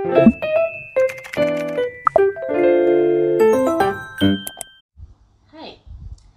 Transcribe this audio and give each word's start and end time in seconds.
Hai, 0.00 0.16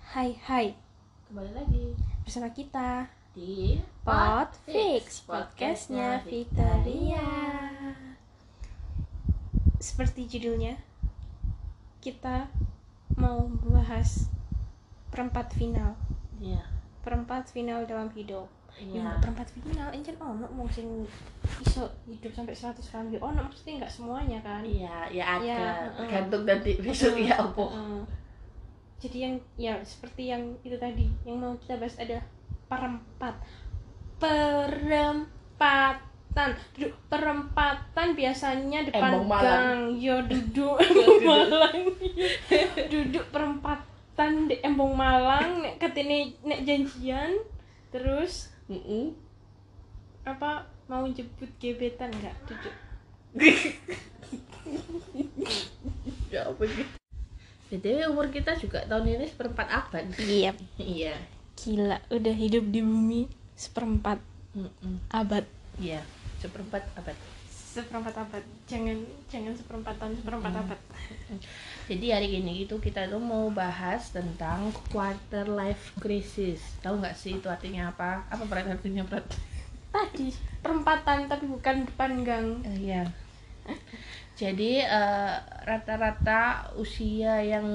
Hai 0.04 0.36
hai. 0.43 0.75
Kembali 1.32 1.55
lagi. 1.55 1.95
Bersama 2.27 2.51
kita 2.51 3.07
di 3.31 3.79
Pot 4.03 4.51
Fix 4.67 5.23
podcastnya 5.23 6.19
Victoria. 6.27 7.23
Seperti 9.80 10.27
judulnya, 10.27 10.75
kita 12.04 12.52
mau 13.16 13.48
membahas 13.48 14.27
perempat 15.07 15.55
final, 15.55 15.95
Iya, 16.43 16.68
perempat 17.00 17.48
final 17.55 17.88
dalam 17.88 18.11
hidup. 18.11 18.62
Ya, 18.82 19.00
iya. 19.00 19.14
perempat 19.21 19.48
final, 19.54 19.94
encen 19.94 20.18
ono 20.18 20.50
mau 20.50 20.66
sing 20.66 21.06
iso 21.62 21.86
hidup 22.10 22.34
sampai 22.34 22.58
100 22.58 22.82
tahun 22.82 23.14
ya 23.14 23.20
ono 23.21 23.46
mesti 23.46 23.78
nggak 23.78 23.92
semuanya 23.92 24.39
kan. 24.42 24.66
Iya, 24.66 25.14
ya 25.14 25.25
ada. 25.38 25.46
Iya, 25.46 25.57
heeh. 25.61 25.93
Tergantung 26.04 26.43
nanti 26.50 26.71
besok 26.82 27.14
ya 27.21 27.38
apa. 27.38 27.66
Heeh. 27.70 28.02
Jadi 29.04 29.18
yang 29.20 29.36
ya 29.60 29.74
seperti 29.83 30.32
yang 30.33 30.42
itu 30.66 30.75
tadi 30.80 31.06
yang 31.28 31.38
mau 31.38 31.54
kita 31.60 31.78
bahas 31.78 32.00
ada 32.00 32.23
perempat 32.71 33.35
perempatan 34.23 36.49
duduk 36.73 36.95
perempatan 37.11 38.08
biasanya 38.16 38.80
depan 38.88 39.11
Embong 39.11 39.27
Malang. 39.27 39.44
gang 39.44 39.81
yo 39.99 40.16
duduk 40.23 40.80
embong 40.88 41.19
malang 41.27 41.80
duduk 42.88 43.25
perempatan 43.30 44.47
di 44.47 44.55
embong 44.63 44.95
malang 44.95 45.61
nek 45.61 45.83
katene 45.83 46.31
nek 46.47 46.63
janjian 46.63 47.35
terus 47.91 48.52
Heeh. 48.70 49.12
apa 50.23 50.63
mau 50.88 51.03
jemput 51.08 51.52
gebetan 51.59 52.08
nggak 52.12 52.35
duduk 52.48 52.76
Ya 56.31 56.48
apa 56.48 56.63
gitu. 56.66 56.86
Jadi 57.70 58.05
umur 58.05 58.30
kita 58.30 58.53
juga 58.55 58.86
tahun 58.86 59.17
ini 59.17 59.25
seperempat 59.28 59.67
abad. 59.67 60.05
iya 60.22 60.52
Iya. 60.80 61.14
gila 61.53 61.97
udah 62.09 62.33
hidup 62.33 62.66
di 62.70 62.81
bumi 62.81 63.30
seperempat 63.53 64.17
Heeh. 64.53 64.95
abad 65.09 65.45
Iya, 65.77 66.02
seperempat 66.38 66.86
abad. 66.94 67.17
Seperempat 67.75 68.13
abad 68.16 68.39
jangan 68.63 68.97
jangan 69.25 69.49
seperempat 69.52 69.97
tahun 69.97 70.13
seperempat 70.16 70.53
abad 70.55 70.79
Jadi 71.83 72.05
hari 72.09 72.30
ini 72.38 72.63
itu 72.63 72.77
kita 72.77 73.07
tuh 73.07 73.19
mau 73.19 73.52
bahas 73.52 74.07
tentang 74.09 74.59
quarter 74.88 75.43
life 75.45 75.91
crisis. 75.97 76.61
Tahu 76.80 76.95
nggak 76.97 77.11
sih 77.13 77.35
itu 77.35 77.47
artinya 77.47 77.89
apa? 77.89 78.23
Apa 78.30 78.45
berat 78.45 78.71
artinya 78.71 79.03
berat? 79.03 79.25
tadi 79.91 80.31
perempatan 80.57 81.27
tapi 81.27 81.45
bukan 81.45 81.83
depan 81.83 82.11
gang 82.21 82.47
Eh, 82.63 82.77
Iya. 82.88 83.03
Jadi 84.33 84.80
eh, 84.80 85.33
rata-rata 85.61 86.41
usia 86.75 87.41
yang 87.41 87.67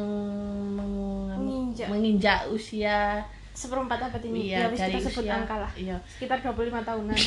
meng- 0.72 1.34
Menginjak. 1.34 1.86
menginjak 1.88 2.40
usia 2.48 3.22
seperempat 3.52 3.98
abad 4.00 4.22
ini 4.24 4.48
iya, 4.48 4.64
ya 4.64 4.70
dari 4.70 4.94
kita 4.94 5.10
sebut 5.10 5.24
usia 5.26 5.34
angka 5.36 5.56
lah 5.58 5.72
Iya. 5.74 5.96
sekitar 6.08 6.38
25 6.40 6.78
tahunan 6.80 7.18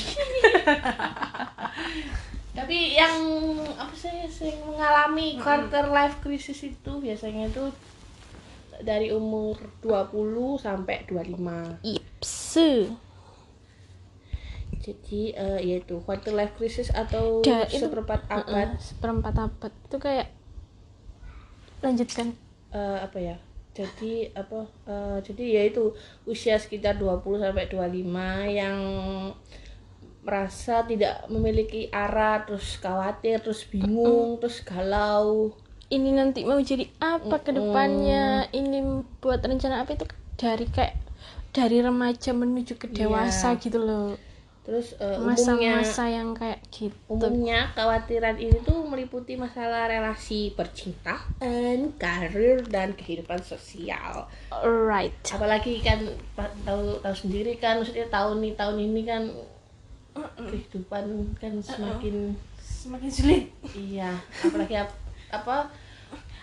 Tapi 2.51 2.93
yang 2.93 3.15
apa 3.73 3.93
sih 3.95 4.11
yang 4.41 4.59
mengalami 4.67 5.39
quarter 5.39 5.87
life 5.87 6.19
crisis 6.19 6.59
itu 6.61 6.91
biasanya 6.99 7.47
itu 7.47 7.71
dari 8.81 9.07
umur 9.09 9.55
20 9.79 10.11
sampai 10.57 11.07
25. 11.07 11.79
ipse 11.81 12.91
Jadi 14.81 15.31
eh, 15.31 15.59
yaitu 15.61 16.01
quarter 16.01 16.33
life 16.33 16.57
crisis 16.57 16.89
atau 16.89 17.39
Da- 17.39 17.69
itu- 17.69 17.77
seperempat 17.79 18.25
abad. 18.27 18.75
seperempat 18.81 19.35
abad. 19.37 19.71
Itu 19.85 19.97
kayak 19.97 20.27
lanjutkan. 21.79 22.33
Eh, 22.71 22.99
apa 22.99 23.19
ya 23.19 23.35
jadi 23.71 24.31
apa 24.33 24.67
eh, 24.83 25.17
jadi 25.23 25.63
yaitu 25.63 25.95
usia 26.25 26.59
sekitar 26.59 26.95
20 26.95 27.39
sampai 27.39 27.67
25 27.67 28.11
yang 28.49 28.75
merasa 30.21 30.85
tidak 30.85 31.25
memiliki 31.33 31.89
arah 31.89 32.45
terus 32.45 32.77
khawatir 32.77 33.41
terus 33.41 33.65
bingung 33.65 34.37
terus 34.37 34.61
galau. 34.61 35.53
Ini 35.91 36.09
nanti 36.15 36.47
mau 36.47 36.61
jadi 36.61 36.87
apa 37.03 37.43
ke 37.43 37.51
depannya? 37.51 38.47
Ini 38.53 39.03
buat 39.19 39.43
rencana 39.43 39.83
apa 39.83 39.97
itu? 39.97 40.05
Dari 40.39 40.65
kayak 40.69 40.95
dari 41.51 41.83
remaja 41.83 42.31
menuju 42.31 42.79
ke 42.79 42.87
dewasa 42.87 43.59
gitu 43.59 43.81
loh. 43.81 44.15
Terus 44.61 44.93
umumnya 45.01 45.81
masa-masa 45.81 46.05
yang 46.05 46.37
kayak 46.37 46.61
gitu. 46.69 46.93
umumnya 47.09 47.73
kekhawatiran 47.73 48.37
ini 48.37 48.61
tuh 48.61 48.85
meliputi 48.85 49.33
masalah 49.33 49.89
relasi 49.89 50.53
percintaan 50.53 51.97
karir 51.97 52.61
dan 52.69 52.93
kehidupan 52.93 53.41
sosial. 53.41 54.29
Alright. 54.53 55.17
Apalagi 55.33 55.81
kan 55.81 56.05
tahu 56.63 57.01
tahu 57.01 57.15
sendiri 57.17 57.57
kan 57.57 57.81
maksudnya 57.81 58.05
tahun 58.13 58.37
nih 58.37 58.53
tahun 58.53 58.77
ini 58.79 59.01
kan 59.01 59.21
kehidupan 60.13 61.03
kan 61.35 61.51
semakin 61.57 62.31
semakin 62.59 63.09
sulit. 63.09 63.43
Iya 63.71 64.11
apalagi 64.41 64.75
ap- 64.75 64.99
apa 65.29 65.67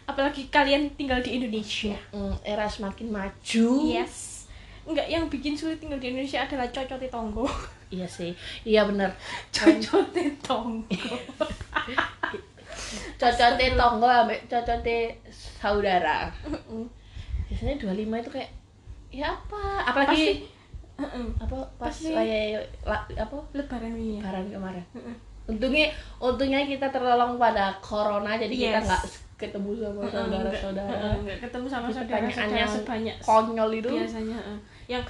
apalagi 0.04 0.48
kalian 0.48 0.88
tinggal 0.94 1.20
di 1.20 1.36
Indonesia. 1.36 1.92
Mm, 2.10 2.32
era 2.42 2.64
semakin 2.64 3.06
maju. 3.08 3.66
Yes. 3.84 4.34
Enggak 4.82 5.04
yang 5.04 5.28
bikin 5.28 5.52
sulit 5.52 5.76
tinggal 5.76 5.96
di 5.96 6.08
Indonesia 6.08 6.40
adalah 6.40 6.64
cocote 6.66 7.06
tonggo. 7.06 7.44
Iya 7.88 8.04
sih. 8.04 8.30
Iya 8.62 8.84
bener. 8.84 9.08
Cocote 9.50 10.22
tonggo. 10.40 10.86
Cocote 13.18 13.66
tonggo 13.74 14.06
ambek 14.06 14.46
cocote 14.46 14.96
saudara. 15.32 16.30
Biasanya 17.48 17.74
25 17.76 18.14
itu 18.14 18.30
kayak 18.30 18.50
ya 19.10 19.26
apa? 19.30 19.62
Apalagi 19.84 20.38
Pasti- 20.38 20.57
Heeh. 20.98 21.26
apa 21.38 21.56
pas 21.78 21.86
pasti- 21.88 22.10
kayak 22.10 22.58
la- 22.82 23.06
apa? 23.16 23.36
Lebaran 23.54 23.94
ini 23.94 24.18
ya? 24.18 24.20
Lebaran 24.20 24.46
kemarin. 24.50 24.84
Untungnya 25.46 25.86
untungnya 26.18 26.60
kita 26.62 26.90
tertolong 26.90 27.38
pada 27.38 27.70
corona 27.78 28.34
jadi 28.34 28.50
kita 28.50 28.78
Yes. 28.78 28.84
nggak 28.84 29.02
ketemu 29.38 29.70
sama 29.78 30.02
saudara-saudara. 30.04 30.90
Heeh, 30.90 31.14
nggak 31.22 31.38
ketemu 31.40 31.66
sama 31.66 31.88
saudara 31.88 32.26
saudara 32.26 32.66
sebanyak 32.66 33.16
konyol 33.20 33.70
itu. 33.72 33.88
biasanya 33.88 34.36
heeh. 34.36 34.58
yang 34.88 35.04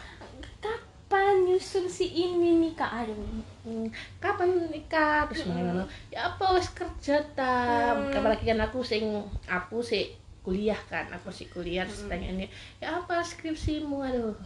kapan 0.58 1.34
nyusul 1.42 1.88
si 1.88 2.06
ini 2.06 2.60
nikah 2.60 3.02
aduh. 3.02 3.16
Hmm, 3.64 3.88
kapan 4.18 4.68
nikah? 4.68 5.24
Terus 5.26 5.48
mana 5.48 5.88
ya 6.08 6.28
apa 6.28 6.44
wes 6.52 6.68
kerja 6.70 7.16
tam 7.32 7.96
Hmm. 8.04 8.12
apalagi 8.12 8.44
kan 8.44 8.60
aku 8.60 8.84
sing 8.84 9.08
aku 9.48 9.80
sih 9.80 10.12
kuliah 10.38 10.78
kan 10.86 11.08
aku 11.08 11.28
sih 11.28 11.48
kuliah 11.48 11.82
terus 11.82 12.04
tanyaannya 12.04 12.44
ya 12.78 12.92
apa 12.94 13.18
skripsimu? 13.18 14.04
Aduh 14.04 14.36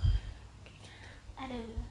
aduh 1.42 1.82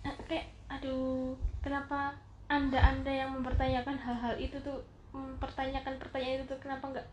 Eh, 0.00 0.14
kayak 0.24 0.46
aduh 0.68 1.34
kenapa 1.58 2.14
anda 2.46 2.78
anda 2.78 3.10
yang 3.10 3.34
mempertanyakan 3.34 3.98
hal-hal 3.98 4.38
itu 4.38 4.54
tuh 4.60 4.78
mempertanyakan 5.10 5.98
pertanyaan 5.98 6.38
itu 6.38 6.46
tuh 6.46 6.58
kenapa 6.58 6.84
nggak 6.88 7.06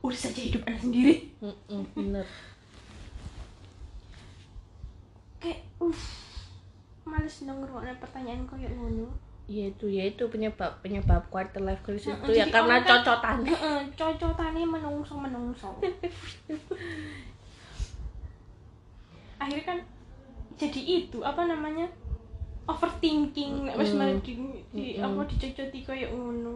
urus 0.00 0.20
saja 0.22 0.36
hidup 0.38 0.62
anda 0.62 0.78
sendiri? 0.78 1.32
Bener. 1.96 2.26
Kayak 5.38 5.64
uh 5.78 6.00
males 7.02 7.36
dong 7.40 7.58
ngerungokne 7.58 7.96
pertanyaan 7.96 8.44
koyo 8.44 8.68
ngono. 8.68 9.08
Iya 9.46 9.74
itu 9.74 9.86
ya 9.88 10.06
itu 10.06 10.22
penyebab 10.28 10.78
penyebab 10.78 11.26
quarter 11.26 11.58
life 11.58 11.82
crisis 11.82 12.14
itu 12.14 12.30
ya 12.30 12.46
karena 12.46 12.78
kan- 12.78 13.02
cocotan 13.02 13.38
Heeh, 13.50 13.80
cocotane 13.98 14.62
menungso 14.62 15.18
menungso 15.18 15.74
akhirnya 19.42 19.64
kan 19.66 19.78
jadi 20.60 20.80
itu 21.00 21.18
apa 21.20 21.42
namanya 21.42 21.88
overthinking 22.66 23.66
nek 23.66 23.74
wis 23.76 23.90
Mm. 23.90 23.98
mari 23.98 24.14
di, 24.20 24.32
di 24.70 24.84
Mm-mm. 24.94 25.02
apa 25.02 25.20
dicocoti 25.26 25.78
koyo 25.80 26.06
ngono 26.10 26.54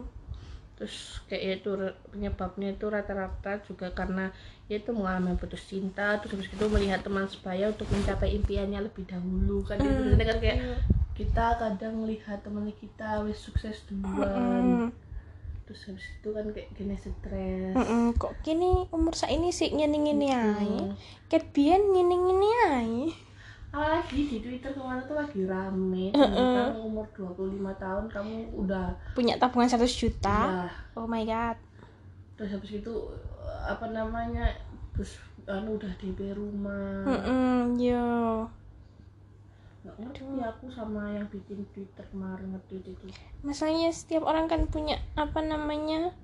terus 0.75 1.23
kayak 1.25 1.63
itu 1.63 1.71
re- 1.73 1.95
penyebabnya 2.11 2.69
itu 2.69 2.85
rata-rata 2.85 3.63
juga 3.63 3.87
karena 3.89 4.27
ya 4.67 4.75
itu 4.75 4.91
mengalami 4.91 5.33
putus 5.33 5.63
cinta 5.65 6.19
terus 6.19 6.35
habis 6.35 6.51
itu 6.51 6.65
melihat 6.67 6.99
teman 6.99 7.23
sebaya 7.25 7.71
untuk 7.71 7.87
mencapai 7.89 8.35
impiannya 8.35 8.83
lebih 8.83 9.07
dahulu 9.07 9.63
kan 9.63 9.79
itu 9.79 9.87
Mm. 9.89 10.03
biasanya 10.13 10.25
kan 10.27 10.37
kayak 10.37 10.57
Iya. 10.59 10.75
kita 11.15 11.45
kadang 11.57 11.93
melihat 11.97 12.37
teman 12.43 12.67
kita 12.75 13.23
wis 13.23 13.39
sukses 13.39 13.87
duluan 13.87 14.85
Mm. 14.85 14.89
terus 15.65 15.81
habis 15.89 16.05
itu 16.05 16.29
kan 16.29 16.45
kayak 16.51 16.69
gini 16.75 16.93
stres 16.93 17.73
Mm-mm, 17.73 18.13
kok 18.15 18.35
kini 18.39 18.85
umur 18.91 19.15
saya 19.15 19.33
ini 19.33 19.49
sih 19.49 19.71
ngene-ngene 19.71 20.27
ae. 20.29 20.75
Mm. 20.85 20.93
Ket 21.25 21.49
biyen 21.51 21.81
ngene-ngene 21.89 22.49
ae. 22.69 22.99
Apalagi 23.75 24.19
di 24.25 24.37
Twitter 24.39 24.71
kemarin 24.71 25.03
tuh 25.03 25.19
lagi 25.19 25.43
rame 25.43 26.07
Heeh. 26.09 26.31
tentang 26.31 26.79
umur 26.79 27.03
25 27.11 27.59
tahun 27.75 28.05
kamu 28.07 28.35
udah 28.55 28.87
Punya 29.11 29.35
tabungan 29.35 29.67
100 29.67 29.83
juta. 29.91 30.39
ya 30.63 30.67
Oh 30.95 31.03
my 31.03 31.27
god. 31.27 31.59
terus 32.35 32.51
habis 32.51 32.71
itu 32.73 32.93
apa 33.65 33.83
namanya 33.89 34.47
terus 34.91 35.19
anu 35.45 35.75
udah 35.75 35.91
DP 35.97 36.31
rumah 36.31 37.03
Mm-mm, 37.03 37.75
yo. 37.75 38.47
nggak 39.83 39.95
ngerti 40.01 40.23
aku 40.41 40.65
sama 40.67 41.11
yang 41.11 41.27
bikin 41.27 41.59
Twitter 41.69 42.03
kemarin 42.09 42.55
nge-tweet 42.55 42.89
itu 42.89 43.05
masalahnya 43.39 43.91
setiap 43.91 44.23
orang 44.23 44.47
kan 44.47 44.65
punya 44.65 44.97
apa 45.13 45.39
namanya 45.39 46.15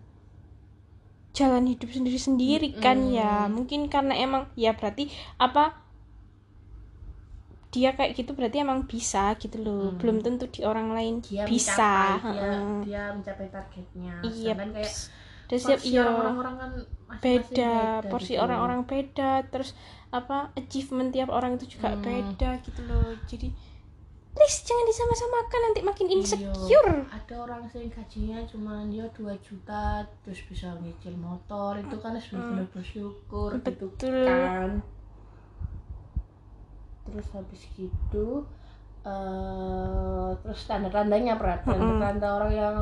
jalan 1.32 1.68
hidup 1.68 1.88
sendiri-sendiri 1.88 2.76
kan 2.78 3.08
ya 3.08 3.46
mungkin 3.48 3.86
karena 3.86 4.16
emang 4.18 4.48
ya 4.56 4.72
berarti 4.72 5.08
apa 5.36 5.78
dia 7.72 7.96
kayak 7.96 8.12
gitu 8.14 8.36
berarti 8.36 8.58
emang 8.60 8.84
bisa 8.84 9.34
gitu 9.36 9.58
loh 9.58 9.96
belum 9.96 10.20
tentu 10.20 10.46
di 10.46 10.62
orang 10.62 10.92
lain 10.92 11.24
dia 11.24 11.48
bisa 11.48 12.20
mencapai, 12.20 12.36
dia, 12.36 12.52
dia 12.84 13.04
mencapai 13.16 13.48
targetnya 13.48 14.14
iya 14.22 14.54
kayak 14.60 14.92
dan 15.48 15.58
setiap 15.58 15.80
porsi 15.80 15.92
iya 15.92 16.04
orang-orang 16.06 16.56
kan 16.56 16.72
masing-masing 17.08 17.24
beda 17.24 17.76
porsi 18.08 18.34
gitu. 18.36 18.44
orang-orang 18.44 18.80
beda 18.84 19.32
terus 19.48 19.70
apa 20.12 20.38
achievement 20.54 21.10
tiap 21.10 21.30
orang 21.32 21.56
itu 21.56 21.66
juga 21.72 21.92
Hmm. 21.92 22.04
beda 22.04 22.50
gitu 22.62 22.82
loh 22.84 23.16
jadi 23.26 23.48
please 24.32 24.64
jangan 24.64 24.86
disama-samakan 24.88 25.60
nanti 25.62 25.80
makin 25.82 26.08
Iya. 26.08 26.16
insecure 26.18 26.92
ada 27.08 27.36
orang 27.38 27.68
sing 27.68 27.88
gajinya 27.88 28.40
cuma 28.48 28.84
dia 28.88 29.04
2 29.12 29.36
juta 29.40 29.84
terus 30.24 30.40
bisa 30.44 30.72
nyicil 30.80 31.16
motor 31.16 31.76
itu 31.76 31.96
kan 32.00 32.16
harus 32.16 32.28
benar 32.32 32.68
bersyukur 32.72 33.50
gitu 33.56 33.88
Hmm. 33.88 33.96
Betul. 33.96 34.24
kan 34.28 34.72
terus 37.12 37.30
habis 37.36 37.62
gitu 37.76 38.48
eh 39.02 40.30
terus 40.46 40.62
tanda-tandanya 40.70 41.34
Prat. 41.42 41.66
Tanda-tanda 41.66 42.38
orang 42.38 42.52
yang 42.54 42.76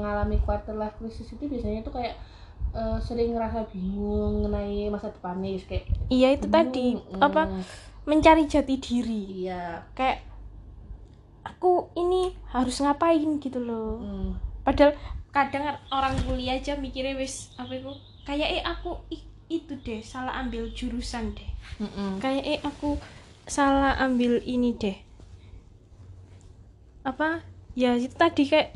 mengalami 0.00 0.40
quarter 0.40 0.72
life 0.72 0.96
crisis 0.96 1.28
itu 1.36 1.44
biasanya 1.44 1.84
tuh 1.84 1.92
kayak 2.00 2.16
eh, 2.72 2.98
sering 3.04 3.36
ngerasa 3.36 3.68
bingung 3.68 4.40
mengenai 4.40 4.88
masa 4.88 5.12
depannya 5.12 5.60
kayak 5.68 5.84
iya 6.08 6.32
itu 6.32 6.48
tadi. 6.48 6.96
bingung, 6.96 7.20
apa 7.20 7.52
mm, 7.52 7.62
mencari 8.08 8.48
jati 8.48 8.74
diri. 8.80 9.22
Iya. 9.44 9.84
Kayak 9.92 10.24
aku 11.44 11.92
ini 11.92 12.32
harus 12.56 12.80
ngapain? 12.80 13.36
gitu 13.36 13.60
loh. 13.60 14.00
Mm, 14.00 14.28
padahal 14.64 14.96
kadang 15.28 15.76
orang 15.92 16.16
kuliah 16.24 16.56
aja 16.56 16.72
mikirnya 16.80 17.20
wis 17.20 17.52
apa 17.60 17.76
itu? 17.76 17.92
Kayak 18.24 18.48
eh 18.48 18.62
aku 18.64 18.96
itu 19.46 19.76
deh 19.84 20.00
salah 20.00 20.40
ambil 20.40 20.72
jurusan 20.72 21.36
deh. 21.36 21.50
Mm-mm. 21.76 22.16
kayak 22.24 22.44
eh 22.48 22.58
aku 22.64 22.96
salah 23.46 23.94
ambil 23.96 24.42
ini 24.42 24.74
deh 24.74 24.98
apa 27.02 27.40
ya 27.72 27.94
itu 27.94 28.10
tadi 28.12 28.42
kayak 28.44 28.74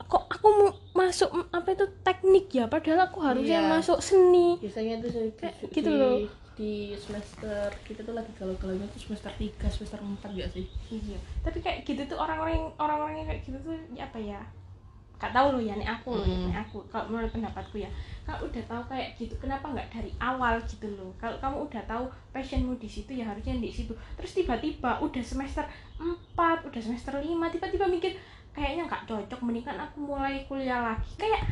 kok 0.00 0.24
aku 0.26 0.46
mau 0.48 0.70
masuk 0.96 1.28
apa 1.50 1.68
itu 1.70 1.84
teknik 2.00 2.46
ya 2.50 2.64
padahal 2.64 3.04
aku 3.04 3.18
harusnya 3.20 3.60
Iya. 3.60 3.70
masuk 3.70 3.98
seni 4.00 4.56
biasanya 4.56 5.00
di, 5.00 5.08
Kayak 5.34 5.54
di- 5.58 5.68
gitu 5.70 5.90
di- 5.90 5.98
loh. 5.98 6.16
di 6.54 6.72
semester 6.94 7.66
kita 7.82 8.00
tuh 8.00 8.14
lagi 8.14 8.30
galau-galaunya 8.32 8.86
tuh 8.88 9.00
semester 9.02 9.26
3, 9.34 9.66
semester 9.66 9.98
4 9.98 10.30
gak 10.32 10.50
sih? 10.50 10.64
iya 10.88 11.18
tapi 11.42 11.58
kayak 11.58 11.82
gitu 11.82 12.06
tuh 12.06 12.16
orang-orang 12.16 12.70
orang-orang 12.78 13.14
yang 13.18 13.28
kayak 13.28 13.42
gitu 13.42 13.58
tuh 13.60 13.74
ya 13.90 14.06
apa 14.06 14.18
ya 14.18 14.38
gak 15.16 15.34
tahu 15.34 15.48
loh 15.50 15.62
ya 15.62 15.74
nih 15.74 15.88
aku 15.88 16.14
loh 16.14 16.24
Mm. 16.24 16.46
nih 16.46 16.56
aku 16.56 16.78
kalau 16.88 17.04
menurut 17.08 17.28
pendapatku 17.28 17.76
ya 17.76 17.90
kalau 18.24 18.48
udah 18.48 18.64
tahu 18.64 18.82
kayak 18.88 19.12
gitu 19.20 19.36
kenapa 19.36 19.68
nggak 19.68 19.88
dari 19.92 20.08
awal 20.16 20.56
gitu 20.64 20.88
loh? 20.96 21.12
Kalau 21.20 21.36
kamu 21.36 21.68
udah 21.68 21.82
tahu 21.84 22.04
passionmu 22.32 22.72
di 22.80 22.88
situ 22.88 23.12
ya 23.12 23.28
harusnya 23.28 23.52
di 23.60 23.68
situ. 23.68 23.92
Terus 24.16 24.32
tiba-tiba 24.32 24.96
udah 25.04 25.20
semester 25.20 25.64
4 26.00 26.32
udah 26.64 26.80
semester 26.80 27.12
5 27.20 27.20
tiba-tiba 27.28 27.84
mikir 27.84 28.16
kayaknya 28.56 28.88
nggak 28.88 29.04
cocok 29.04 29.40
mendingan 29.44 29.76
aku 29.76 30.08
mulai 30.08 30.40
kuliah 30.48 30.80
lagi. 30.80 31.12
Kayak 31.20 31.44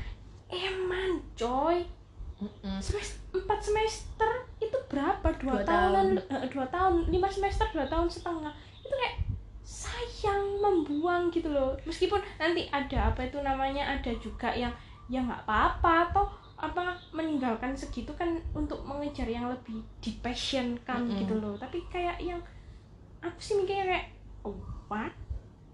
eman 0.49 1.21
coy. 1.37 1.85
Semester 2.81 3.21
4 3.37 3.45
semester 3.61 4.31
itu 4.57 4.79
berapa? 4.89 5.29
Dua, 5.37 5.61
Dua 5.61 5.69
tahunan 5.69 6.07
eh, 6.17 6.49
dua 6.49 6.67
tahun 6.73 7.07
lima 7.13 7.29
semester 7.29 7.69
dua 7.77 7.85
tahun 7.85 8.09
setengah. 8.09 8.53
Itu 8.81 8.97
kayak 8.97 9.17
sayang 9.61 10.57
membuang 10.57 11.29
gitu 11.29 11.53
loh. 11.53 11.77
Meskipun 11.85 12.19
nanti 12.41 12.65
ada 12.73 13.13
apa 13.13 13.29
itu 13.29 13.37
namanya 13.45 14.01
ada 14.01 14.11
juga 14.17 14.49
yang 14.57 14.73
ya 15.13 15.21
nggak 15.21 15.45
apa-apa 15.45 16.09
atau 16.09 16.25
apa 16.63 16.95
meninggalkan 17.11 17.75
segitu 17.75 18.15
kan 18.15 18.31
untuk 18.55 18.87
mengejar 18.87 19.27
yang 19.27 19.51
lebih 19.51 19.83
di 19.99 20.15
passion 20.23 20.79
kan 20.87 21.03
Mm-mm. 21.03 21.19
gitu 21.19 21.35
loh. 21.37 21.59
Tapi 21.59 21.83
kayak 21.91 22.23
yang 22.23 22.39
aku 23.19 23.39
sih 23.39 23.59
mikirnya 23.59 23.91
kayak 23.91 24.07
oh, 24.47 24.55
what? 24.87 25.11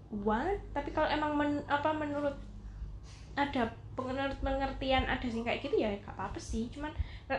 What? 0.09 0.57
Tapi 0.73 0.89
kalau 0.89 1.05
emang 1.05 1.37
men- 1.37 1.65
apa 1.69 1.93
menurut 1.93 2.33
ada 3.37 3.69
menurut 3.93 4.33
pengertian 4.39 5.05
ada 5.05 5.23
sih 5.23 5.45
kayak 5.45 5.61
gitu 5.61 5.77
ya 5.77 5.93
gak 6.01 6.17
apa-apa 6.17 6.39
sih. 6.41 6.65
Cuman 6.73 6.89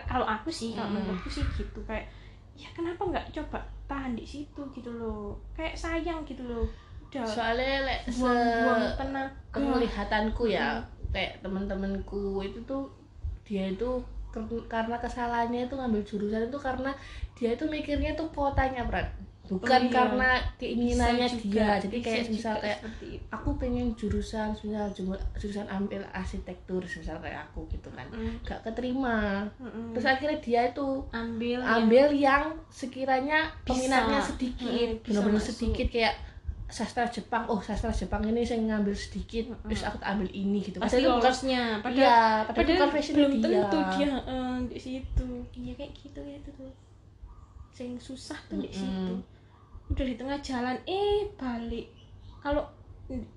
kalau 0.06 0.22
aku 0.22 0.46
sih 0.46 0.72
kalau 0.72 0.94
Mm. 0.94 1.02
menurutku 1.02 1.26
sih 1.26 1.42
gitu 1.58 1.82
kayak 1.82 2.06
ya 2.54 2.68
kenapa 2.70 3.02
nggak 3.02 3.26
coba 3.32 3.58
tahan 3.88 4.14
di 4.14 4.22
situ 4.22 4.62
gitu 4.70 4.94
loh. 4.94 5.34
Kayak 5.52 5.74
sayang 5.74 6.22
gitu 6.22 6.46
loh. 6.46 6.62
Udah 7.10 7.26
Soalnya 7.26 7.82
lek 7.82 8.00
se 8.06 8.22
buang-buang 8.22 8.94
tenaga. 8.94 9.34
penglihatanku 9.50 10.46
ya, 10.46 10.78
kayak 11.10 11.42
teman-temanku 11.42 12.38
itu 12.38 12.62
tuh 12.62 12.86
dia 13.50 13.66
itu 13.66 13.90
karena 14.70 14.94
kesalahannya 14.94 15.66
itu 15.66 15.74
ngambil 15.74 16.06
jurusan 16.06 16.46
itu 16.46 16.58
karena 16.62 16.94
dia 17.34 17.58
itu 17.58 17.66
mikirnya 17.66 18.14
tuh 18.14 18.30
kuotanya 18.30 18.86
berat 18.86 19.10
bukan 19.50 19.82
iya. 19.82 19.90
karena 19.90 20.30
keinginannya 20.62 21.26
Bisa 21.26 21.42
juga, 21.42 21.66
dia 21.66 21.82
jadi 21.82 21.96
bisa 21.98 22.06
kayak 22.06 22.22
juga 22.22 22.30
misal 22.38 22.54
kayak 22.62 22.78
aku 23.34 23.48
pengen 23.58 23.86
jurusan 23.98 24.48
misal 24.54 24.86
jurusan 25.34 25.66
ambil 25.66 26.06
arsitektur 26.14 26.78
misal 26.78 27.18
kayak 27.18 27.50
aku 27.50 27.66
gitu 27.66 27.90
kan. 27.90 28.06
Mm, 28.14 28.38
gak 28.46 28.62
keterima. 28.62 29.42
Mm-mm. 29.58 29.90
terus 29.90 30.06
akhirnya 30.06 30.38
dia 30.38 30.70
itu 30.70 31.02
ambil 31.10 31.58
yang- 31.58 31.82
ambil 31.82 32.06
yang 32.14 32.44
sekiranya 32.70 33.50
Bisa. 33.66 33.74
peminatnya 33.74 34.20
sedikit 34.22 34.70
Mm, 34.70 35.02
benar-benar 35.02 35.42
sedikit 35.42 35.86
kayak 35.90 36.14
sastra 36.70 37.04
Jepang 37.10 37.44
oh 37.50 37.58
sastra 37.58 37.90
Jepang 37.90 38.22
ini 38.24 38.46
saya 38.46 38.62
ngambil 38.62 38.94
sedikit 38.94 39.50
terus 39.66 39.82
aku 39.82 39.98
ambil 40.00 40.30
ini 40.30 40.62
gitu. 40.62 40.78
Pasti 40.78 41.02
itu 41.02 41.10
bukan 41.10 41.20
lolosnya 41.20 41.62
padahal 41.82 41.98
iya 41.98 42.18
padahal, 42.46 42.56
padahal 42.56 42.78
bukan 42.78 42.90
fashion 42.94 43.14
belum 43.18 43.32
dia. 43.34 43.42
tentu 43.42 43.78
dia 43.98 44.10
eh, 44.14 44.56
di 44.70 44.78
situ. 44.80 45.28
Iya 45.52 45.72
kayak 45.76 45.92
gitu 45.98 46.20
gitu 46.22 46.50
tuh. 46.54 46.72
Yang 47.80 48.02
susah 48.14 48.38
tuh 48.48 48.62
di 48.62 48.70
Mm-mm. 48.70 48.78
situ. 48.78 49.14
Udah 49.90 50.04
di 50.06 50.14
tengah 50.14 50.38
jalan 50.40 50.76
eh 50.86 51.28
balik. 51.34 51.86
Kalau 52.40 52.64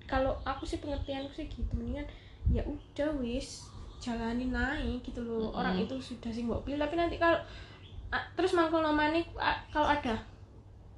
kalau 0.06 0.32
aku 0.46 0.62
sih 0.62 0.78
pengertianku 0.78 1.34
sih 1.34 1.50
gitu 1.50 1.74
mendingan 1.74 2.06
ya 2.48 2.62
udah 2.62 3.10
wis 3.18 3.66
jalanin 3.98 4.54
naik 4.54 5.02
gitu 5.02 5.20
loh. 5.20 5.50
Mm-mm. 5.50 5.58
orang 5.58 5.76
itu 5.82 5.94
sudah 5.98 6.30
sih 6.30 6.46
pilih 6.46 6.78
tapi 6.78 6.94
nanti 6.94 7.18
kalau 7.18 7.40
terus 8.38 8.54
mangkul 8.54 8.78
nomani 8.78 9.26
kalau 9.74 9.90
ada 9.90 10.14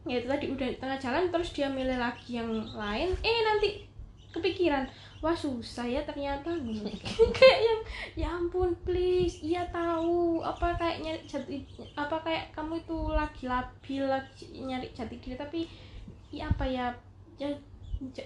ya 0.06 0.22
itu 0.22 0.26
tadi 0.30 0.46
udah 0.54 0.66
di 0.70 0.78
tengah 0.78 0.98
jalan 1.02 1.28
terus 1.34 1.50
dia 1.50 1.66
milih 1.66 1.98
lagi 1.98 2.38
yang 2.38 2.50
lain. 2.74 3.10
Eh 3.20 3.38
nanti 3.42 3.82
kepikiran. 4.30 4.86
Wah 5.18 5.34
susah 5.34 5.84
ya 5.88 6.00
ternyata. 6.06 6.54
Kayak 7.36 7.58
yang 7.58 7.80
ya 8.14 8.28
ampun 8.38 8.70
please. 8.86 9.42
Iya 9.42 9.66
tahu. 9.74 10.40
Apa 10.46 10.78
kayak 10.78 11.02
nyari 11.02 11.20
jati 11.26 11.66
apa 11.98 12.16
kayak 12.22 12.54
kamu 12.54 12.78
itu 12.86 12.98
lagi 13.10 13.44
labil 13.50 14.04
lagi 14.06 14.44
nyari 14.54 14.88
jati 14.94 15.18
diri 15.18 15.34
tapi 15.34 15.66
ya 16.30 16.46
apa 16.52 16.64
ya? 16.68 16.94
Ya 17.40 17.50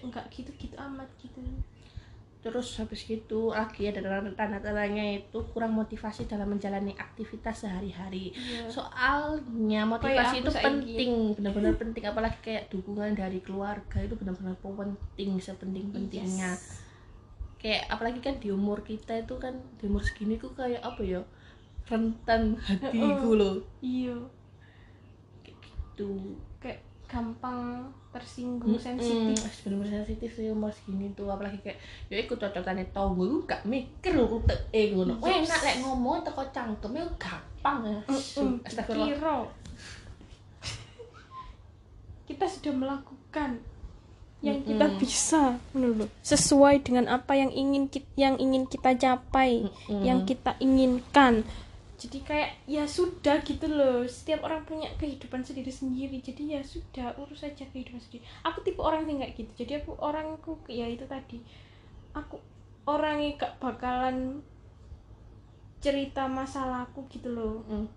enggak 0.04 0.26
gitu 0.34 0.50
gitu 0.58 0.74
amat 0.76 1.06
gitu 1.22 1.40
terus 2.40 2.72
habis 2.80 3.04
gitu 3.04 3.52
lagi 3.52 3.84
ada 3.92 4.00
tanda-tandanya 4.32 5.20
itu 5.20 5.38
kurang 5.52 5.76
motivasi 5.76 6.24
dalam 6.24 6.48
menjalani 6.48 6.96
aktivitas 6.96 7.68
sehari-hari. 7.68 8.32
Iya. 8.32 8.64
soalnya 8.72 9.84
motivasi 9.84 10.40
aku 10.40 10.48
itu 10.48 10.50
penting 10.56 11.12
benar-benar 11.36 11.76
penting. 11.76 12.02
Apalagi 12.08 12.40
kayak 12.40 12.72
dukungan 12.72 13.12
dari 13.12 13.44
keluarga 13.44 14.00
itu 14.00 14.16
benar-benar 14.16 14.56
penting 14.56 15.36
sepenting-pentingnya. 15.36 16.52
Yes. 16.56 16.88
kayak 17.60 17.92
apalagi 17.92 18.24
kan 18.24 18.40
di 18.40 18.48
umur 18.48 18.80
kita 18.80 19.20
itu 19.20 19.36
kan 19.36 19.52
di 19.76 19.84
umur 19.84 20.00
segini 20.00 20.40
tuh 20.40 20.48
kayak 20.56 20.80
apa 20.80 21.04
ya 21.04 21.20
rentan 21.92 22.56
hatiku 22.56 23.36
loh. 23.36 23.56
iya. 23.84 24.16
Kayak 25.44 25.56
gitu. 25.60 26.40
Kayak 26.56 26.80
gampang 27.10 27.90
tersinggung 28.10 28.74
Mm-mm. 28.74 28.86
sensitif 28.86 29.34
Wes 29.42 29.58
bener-bener 29.66 30.02
sensitif 30.02 30.30
sih 30.32 30.46
umur 30.50 30.70
segini 30.70 31.10
tuh 31.12 31.26
apalagi 31.26 31.58
kayak 31.58 31.78
ya 32.06 32.16
ikut 32.18 32.38
cocokannya 32.38 32.86
tonggo 32.94 33.26
iku 33.26 33.38
gak 33.46 33.62
mikir 33.66 34.14
lho 34.14 34.38
utek 34.38 34.70
e 34.70 34.94
ngono 34.94 35.18
Yes. 35.20 35.50
enak 35.50 35.60
lek 35.60 35.76
ngomong 35.82 36.22
teko 36.22 36.42
cangkeme 36.50 37.02
gampang 37.18 37.78
ya 37.84 38.00
Mm-mm, 38.06 38.62
astagfirullah 38.62 39.06
kira 39.10 39.36
kita 42.26 42.46
sudah 42.46 42.72
melakukan 42.72 43.50
yang 44.40 44.64
kita 44.64 44.86
Mm-mm. 44.88 45.00
bisa 45.02 45.42
menurut 45.76 46.08
sesuai 46.24 46.80
dengan 46.80 47.12
apa 47.12 47.36
yang 47.36 47.52
ingin 47.52 47.84
kita, 47.86 48.08
yang 48.16 48.40
ingin 48.40 48.64
kita 48.64 48.96
capai 48.96 49.68
Mm-mm. 49.68 50.00
yang 50.00 50.24
kita 50.24 50.56
inginkan 50.58 51.44
jadi 52.00 52.18
kayak 52.24 52.50
ya 52.64 52.88
sudah 52.88 53.44
gitu 53.44 53.68
loh. 53.68 54.08
Setiap 54.08 54.48
orang 54.48 54.64
punya 54.64 54.88
kehidupan 54.96 55.44
sendiri 55.44 55.68
sendiri. 55.68 56.16
Jadi 56.24 56.56
ya 56.56 56.64
sudah 56.64 57.12
urus 57.20 57.44
aja 57.44 57.68
kehidupan 57.68 58.00
sendiri. 58.00 58.24
Aku 58.40 58.64
tipe 58.64 58.80
orang 58.80 59.04
yang 59.04 59.20
kayak 59.20 59.36
gitu. 59.36 59.52
Jadi 59.60 59.84
aku 59.84 59.92
orangku 60.00 60.56
ya 60.72 60.88
itu 60.88 61.04
tadi. 61.04 61.44
Aku 62.16 62.40
orang 62.88 63.20
yang 63.20 63.36
gak 63.36 63.60
bakalan 63.60 64.40
cerita 65.84 66.24
masalahku 66.24 67.04
gitu 67.12 67.28
loh. 67.36 67.60
Mm. 67.68 67.88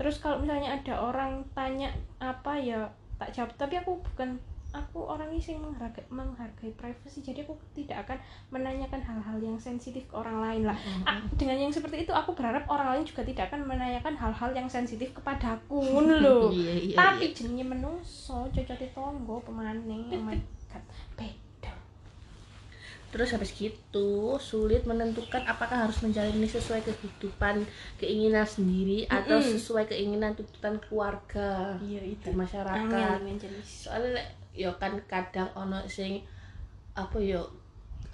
terus 0.00 0.16
kalau 0.16 0.40
misalnya 0.40 0.80
ada 0.80 0.96
orang 0.96 1.44
tanya 1.52 1.92
apa 2.16 2.56
ya 2.56 2.88
tak 3.20 3.36
jawab. 3.36 3.52
Tapi 3.60 3.76
aku 3.76 4.00
bukan 4.00 4.40
aku 4.70 5.02
orangnya 5.02 5.42
yang 5.42 5.60
menghargai 5.66 6.06
menghargai 6.10 6.70
privasi 6.78 7.20
jadi 7.20 7.42
aku 7.42 7.58
tidak 7.74 8.06
akan 8.06 8.18
menanyakan 8.54 9.02
hal-hal 9.02 9.38
yang 9.42 9.58
sensitif 9.58 10.06
ke 10.06 10.14
orang 10.14 10.38
lain 10.38 10.62
lah. 10.70 10.78
Ah, 11.02 11.18
dengan 11.34 11.58
yang 11.58 11.72
seperti 11.74 12.06
itu 12.06 12.12
aku 12.14 12.34
berharap 12.38 12.66
orang 12.70 12.94
lain 12.94 13.04
juga 13.06 13.26
tidak 13.26 13.50
akan 13.50 13.66
menanyakan 13.66 14.14
hal-hal 14.14 14.50
yang 14.54 14.68
sensitif 14.70 15.10
kepadaku 15.10 15.82
ngono 15.82 16.14
lho. 16.22 16.38
Iya, 16.60 16.96
tapi 16.96 17.34
jenenge 17.34 17.66
menungso 17.66 18.46
cocote 18.50 18.86
tonggo 18.94 19.42
pemaning 19.42 20.10
oh 20.14 20.22
my 20.22 20.38
god. 20.70 20.84
Beda 21.18 21.49
Terus 23.10 23.34
habis 23.34 23.50
gitu 23.58 24.38
sulit 24.38 24.86
menentukan 24.86 25.42
apakah 25.42 25.86
harus 25.86 25.98
menjalani 26.00 26.46
sesuai 26.46 26.86
kehidupan 26.86 27.66
keinginan 27.98 28.46
sendiri 28.46 29.04
atau 29.10 29.42
Mm-mm. 29.42 29.50
sesuai 29.58 29.90
keinginan 29.90 30.38
tuntutan 30.38 30.78
keluarga 30.78 31.74
iya 31.82 32.02
itu 32.06 32.30
dan 32.30 32.38
masyarakat. 32.38 33.18
angel 33.26 33.50
Soalnya 33.66 34.22
ya 34.54 34.70
kan 34.78 34.94
kadang 35.10 35.50
ono 35.58 35.82
sing 35.90 36.22
apa 36.94 37.18
ya 37.18 37.42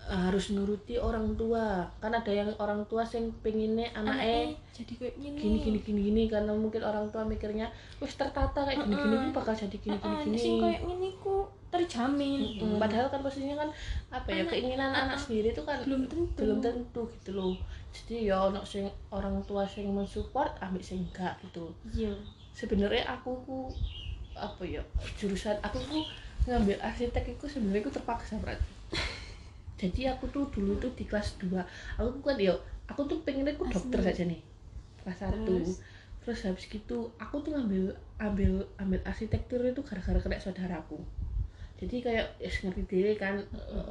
harus 0.07 0.55
nuruti 0.55 0.95
orang 1.03 1.35
tua 1.35 1.83
kan 1.99 2.15
ada 2.15 2.31
yang 2.31 2.47
orang 2.62 2.87
tua 2.87 3.03
sing 3.03 3.35
pengennya 3.43 3.91
anaknya 3.91 4.55
jadi 4.71 4.93
kayak 5.03 5.15
gini 5.19 5.35
gini 5.35 5.59
gini 5.59 5.79
gini 5.83 6.00
gini 6.07 6.23
karena 6.31 6.55
mungkin 6.55 6.79
orang 6.87 7.11
tua 7.11 7.26
mikirnya 7.26 7.67
wis 7.99 8.15
tertata 8.15 8.62
kayak 8.62 8.87
gini 8.87 8.95
gini 8.95 9.17
Mm-mm. 9.19 9.35
bakal 9.35 9.59
jadi 9.59 9.75
gini 9.75 9.99
gini 9.99 10.17
gini 10.23 10.38
sing 10.38 10.55
kayak 10.62 10.87
gini 10.87 11.09
ku 11.19 11.50
terjamin 11.78 12.40
Mm, 12.56 12.76
padahal 12.76 13.06
kan 13.06 13.21
posisinya 13.21 13.56
kan 13.59 13.68
apa 14.11 14.28
ya 14.28 14.40
Anak- 14.40 14.50
keinginan 14.50 14.90
anak 14.90 15.16
sendiri 15.16 15.50
itu 15.50 15.62
kan 15.62 15.78
belum 15.83 16.06
tentu. 16.06 16.33
belum 16.38 16.59
tentu 16.59 17.02
gitu 17.12 17.30
loh. 17.33 17.54
Jadi 17.90 18.26
ya 18.26 18.37
ono 18.42 18.61
sing 18.62 18.85
orang 19.09 19.40
tua 19.45 19.64
sing 19.64 19.88
mensupport 19.88 20.52
ambil 20.59 20.80
sing 20.80 21.04
enggak 21.04 21.37
gitu. 21.40 21.73
Iya. 21.88 22.12
Sebenarnya 22.50 23.04
aku 23.06 23.30
ku 23.42 23.59
apa 24.33 24.62
ya 24.62 24.80
jurusan 25.14 25.56
aku 25.61 25.76
ku 25.83 25.99
ngambil 26.45 26.76
arsitek 26.78 27.25
itu 27.30 27.45
sebenarnya 27.47 27.83
aku 27.83 27.92
terpaksa 27.92 28.37
berarti. 28.37 28.73
Jadi 29.80 30.06
aku 30.06 30.25
tuh 30.26 30.49
dulu 30.49 30.76
tuh 30.76 30.88
di 30.90 31.04
kelas 31.04 31.37
2 31.37 31.52
aku 31.97 32.21
kan 32.23 32.37
ya 32.37 32.56
aku 32.87 33.04
tuh 33.04 33.21
pengennya 33.23 33.52
aku 33.52 33.66
dokter 33.66 34.00
saja 34.00 34.25
nih 34.25 34.40
kelas 34.99 35.18
1 35.23 35.42
Terus? 35.42 35.71
terus 36.18 36.42
habis 36.42 36.66
gitu 36.66 37.06
aku 37.16 37.38
tuh 37.38 37.52
ngambil 37.52 37.90
ambil 38.16 38.52
ambil 38.76 38.99
arsitektur 39.04 39.62
itu 39.62 39.78
gara-gara 39.80 40.16
kena 40.16 40.38
saudaraku 40.38 40.99
jadi 41.76 41.97
kayak 42.00 42.26
ya 42.40 42.49
ngerti 42.49 42.83
diri 42.88 43.12
kan 43.21 43.37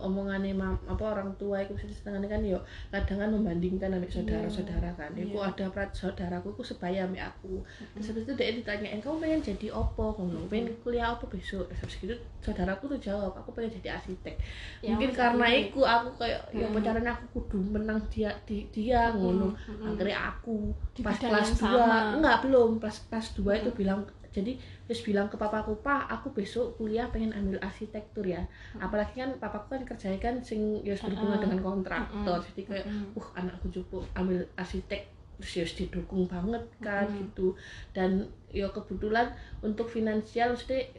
omongannya 0.01 0.57
mam, 0.57 0.73
apa 0.89 1.05
orang 1.05 1.29
tua 1.37 1.61
itu 1.61 1.77
setengahnya 1.77 2.25
kan 2.25 2.41
yo 2.41 2.57
kadang 2.89 3.21
kan 3.21 3.29
membandingkan 3.29 3.93
ambil 3.93 4.09
saudara-saudara 4.09 4.89
kan. 4.97 5.13
Iya. 5.13 5.29
Iku 5.29 5.37
ada 5.37 5.65
prat 5.69 5.93
saudaraku 5.93 6.57
aku 6.57 6.65
sebaya 6.65 7.05
ambil 7.05 7.29
aku. 7.29 7.61
Terus 7.93 8.09
habis 8.09 8.23
itu 8.25 8.33
dia 8.33 8.57
ditanyain 8.57 8.97
kamu 8.97 9.21
pengen 9.21 9.41
jadi 9.45 9.67
opo 9.69 10.17
kamu 10.17 10.49
pengen 10.49 10.73
kuliah 10.81 11.13
apa 11.13 11.29
besok? 11.29 11.69
Terus 11.69 11.85
habis 11.85 11.95
gitu 12.01 12.15
saudaraku 12.41 12.89
tuh 12.97 12.99
jawab 12.99 13.37
aku 13.37 13.53
pengen 13.53 13.77
jadi 13.77 14.01
arsitek. 14.01 14.33
Ya, 14.81 14.97
mungkin 14.97 15.13
karena 15.13 15.45
iya. 15.45 15.69
itu 15.69 15.81
aku 15.85 16.09
kayak 16.17 16.41
ya 16.57 16.65
Mm-mm. 16.65 16.75
pacaran 16.81 17.05
aku 17.05 17.25
kudu 17.37 17.57
menang 17.61 18.01
dia 18.09 18.33
di, 18.49 18.65
dia 18.73 19.13
ngono. 19.13 19.53
Akhirnya 19.85 20.33
aku 20.33 20.73
pas 21.05 21.21
kelas 21.21 21.53
yang 21.53 21.69
2 21.69 21.77
sama. 21.77 21.97
enggak 22.17 22.37
belum. 22.49 22.69
Pas 22.81 22.95
kelas 22.97 23.37
2 23.37 23.61
itu 23.61 23.69
bilang 23.77 24.01
jadi 24.35 24.59
terus 24.83 24.99
bilang 25.07 25.31
ke 25.31 25.39
papaku 25.39 25.79
pak 25.79 26.11
aku 26.11 26.35
besok 26.35 26.75
kuliah 26.75 27.07
pengen 27.07 27.31
ambil 27.31 27.55
arsitektur 27.63 28.27
ya. 28.27 28.43
Apalagi 28.75 29.23
kan 29.23 29.31
papaku 29.39 29.79
kan 29.79 29.81
kerjanya 29.87 30.19
kan 30.19 30.35
sing 30.43 30.83
ya 30.83 30.91
berhubungan 30.99 31.39
Mm-mm. 31.39 31.43
dengan 31.47 31.59
kontraktor 31.63 32.43
jadi 32.51 32.61
kayak 32.67 32.85
Mm-mm. 32.91 33.15
uh 33.15 33.27
anakku 33.39 33.71
cukup 33.71 34.03
ambil 34.11 34.43
arsitek 34.59 35.07
terus 35.39 35.51
ya 35.55 35.63
didukung 35.63 36.27
banget 36.27 36.63
kan 36.83 37.07
gitu. 37.15 37.55
Dan 37.95 38.27
ya 38.51 38.67
kebetulan 38.75 39.31
untuk 39.63 39.87
finansial 39.87 40.51
mesti 40.51 40.91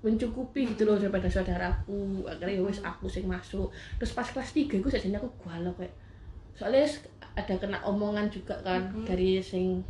mencukupi 0.00 0.70
gitu 0.72 0.86
loh 0.86 0.94
daripada 0.94 1.26
saudaraku. 1.26 2.22
Akhirnya 2.30 2.54
ya 2.54 2.62
wes 2.62 2.78
aku 2.86 3.10
sing 3.10 3.26
masuk. 3.26 3.74
Terus 3.98 4.14
pas 4.14 4.28
kelas 4.30 4.54
3 4.54 4.78
gue 4.78 4.90
sajane 4.90 5.18
aku 5.18 5.28
galau 5.42 5.74
kayak 5.74 5.92
soalnya 6.54 6.86
ada 7.34 7.54
kena 7.56 7.78
omongan 7.82 8.30
juga 8.30 8.54
kan 8.62 8.90
Mm-mm. 8.90 9.06
dari 9.06 9.40
sing 9.40 9.80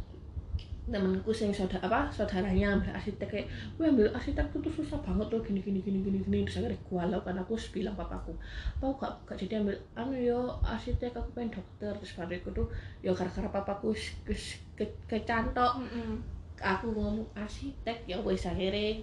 temenku 0.90 1.30
sing 1.30 1.54
saudara 1.54 1.86
apa 1.86 2.00
saudaranya 2.10 2.74
ambil 2.74 2.90
arsitek 2.92 3.28
kayak 3.30 3.46
gue 3.78 3.86
ambil 3.86 4.10
arsitek 4.10 4.46
tuh, 4.50 4.60
tuh 4.60 4.72
susah 4.82 4.98
banget 5.06 5.26
tuh 5.30 5.40
gini 5.46 5.62
gini 5.62 5.78
gini 5.80 5.98
gini 6.02 6.18
gini 6.26 6.38
terus 6.42 6.58
akhirnya 6.60 6.78
galau 6.90 7.20
kan 7.22 7.38
aku 7.38 7.54
terus 7.54 7.70
bilang 7.70 7.94
papaku 7.94 8.34
apa 8.82 8.86
gak, 8.98 9.12
gak 9.26 9.36
jadi 9.38 9.62
ambil 9.62 9.76
anu 9.94 10.14
yo 10.18 10.40
arsitek 10.66 11.14
aku 11.14 11.30
pengen 11.32 11.54
dokter 11.54 11.94
terus 11.94 12.12
pada 12.18 12.34
itu 12.34 12.50
tuh 12.50 12.66
ya 13.00 13.14
gara-gara 13.14 13.48
papaku 13.48 13.94
wis 14.26 14.58
ke, 14.74 14.84
kecantok 15.06 15.78
Mm-mm. 15.78 16.18
aku 16.58 16.90
ngomong 16.90 17.26
arsitek 17.38 18.04
ya 18.10 18.18
wes 18.20 18.44
akhirnya 18.44 19.00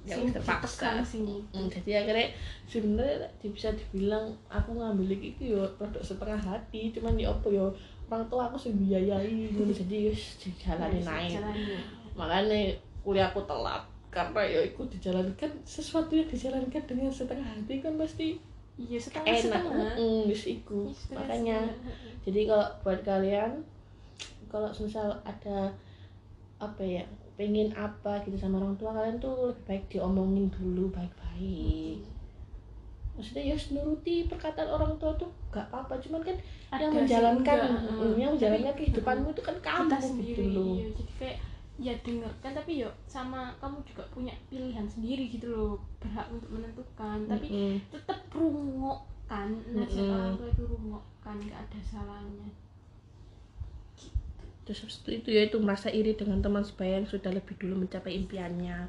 ya 0.00 0.16
terpaksa 0.32 1.04
sing 1.04 1.28
gitu. 1.28 1.44
Hmm, 1.52 1.68
jadi 1.68 2.00
akhirnya 2.00 2.28
sebenarnya 2.64 3.28
bisa 3.44 3.68
dibilang 3.76 4.32
aku 4.48 4.72
ngambil 4.72 5.12
itu 5.12 5.52
yo 5.52 5.68
produk 5.76 6.00
setengah 6.00 6.40
hati 6.40 6.88
cuman 6.96 7.20
ya 7.20 7.28
apa 7.28 7.48
yo 7.52 7.68
orang 8.10 8.26
tua 8.26 8.42
aku 8.50 8.58
sih 8.58 8.74
biayai 8.74 9.54
jadi 9.54 10.10
dijalani 10.12 10.98
Wes, 10.98 11.06
naik. 11.06 11.38
makanya 12.18 12.74
kuliahku 13.06 13.40
telat 13.46 13.86
karena 14.10 14.42
ya 14.42 14.60
itu 14.66 14.82
dijalankan 14.90 15.50
sesuatu 15.62 16.18
yang 16.18 16.26
dijalankan 16.26 16.82
dengan 16.82 17.14
setengah 17.14 17.46
hati 17.46 17.78
kan 17.78 17.94
pasti 17.94 18.42
iya 18.74 18.98
setengah 18.98 19.30
enak. 19.30 19.42
setengah. 19.62 19.92
Mm, 19.94 20.22
wis 20.26 20.44
iku. 20.50 20.90
Iya, 20.90 20.94
setengah 20.98 21.18
makanya 21.22 21.58
setengah. 21.70 22.14
jadi 22.26 22.40
kalau 22.50 22.66
buat 22.82 23.00
kalian 23.06 23.52
kalau 24.50 24.68
misal 24.82 25.08
ada 25.22 25.70
apa 26.58 26.82
ya 26.82 27.06
pengen 27.38 27.72
apa 27.72 28.20
gitu 28.26 28.36
sama 28.36 28.60
orang 28.60 28.76
tua 28.76 28.92
kalian 28.92 29.16
tuh 29.22 29.54
lebih 29.54 29.64
baik 29.64 29.84
diomongin 29.88 30.50
dulu 30.52 30.92
baik-baik 30.92 32.02
maksudnya 33.18 33.42
ya 33.52 33.56
nuruti 33.74 34.14
perkataan 34.30 34.68
orang 34.70 34.92
tua 34.96 35.12
tuh 35.18 35.28
gak 35.52 35.66
apa-apa 35.68 35.98
cuman 36.00 36.20
kan 36.24 36.36
Ada 36.70 36.82
yang 36.86 36.94
menjalankan 36.94 37.58
enggak, 37.58 37.58
mm, 37.74 37.98
heeh. 38.00 38.12
yang 38.16 38.30
menjalankan 38.34 38.72
Tapi, 38.72 38.80
kehidupanmu 38.80 39.28
itu 39.34 39.42
kan 39.42 39.56
kamu 39.60 39.90
sendiri 39.98 40.38
gitu 40.40 40.42
loh 40.54 40.74
iya. 40.78 40.86
jadi 40.94 41.12
kayak 41.18 41.38
ya 41.80 41.94
dengarkan 42.04 42.52
tapi 42.52 42.72
yo 42.84 42.90
sama 43.08 43.56
kamu 43.56 43.80
juga 43.88 44.04
punya 44.12 44.36
pilihan 44.52 44.84
sendiri 44.84 45.32
gitu 45.32 45.48
loh 45.48 45.74
berhak 45.96 46.28
untuk 46.28 46.52
menentukan 46.52 47.18
tapi 47.24 47.48
Mm-mm. 47.48 47.74
tetap 47.88 48.20
rungokkan 48.36 49.48
nasihat 49.72 50.04
Mm-mm. 50.04 50.16
orang 50.20 50.34
tua 50.36 50.48
itu 50.52 50.64
rungokkan 50.68 51.36
nggak 51.40 51.60
ada 51.64 51.80
salahnya 51.80 52.48
terus 54.68 54.86
habis 54.86 54.96
itu, 55.02 55.10
itu 55.24 55.28
ya 55.34 55.42
itu 55.48 55.56
merasa 55.58 55.88
iri 55.90 56.12
dengan 56.14 56.38
teman 56.44 56.62
sebaya 56.62 57.00
yang 57.00 57.08
sudah 57.08 57.32
lebih 57.32 57.56
dulu 57.56 57.82
mencapai 57.82 58.12
impiannya 58.14 58.86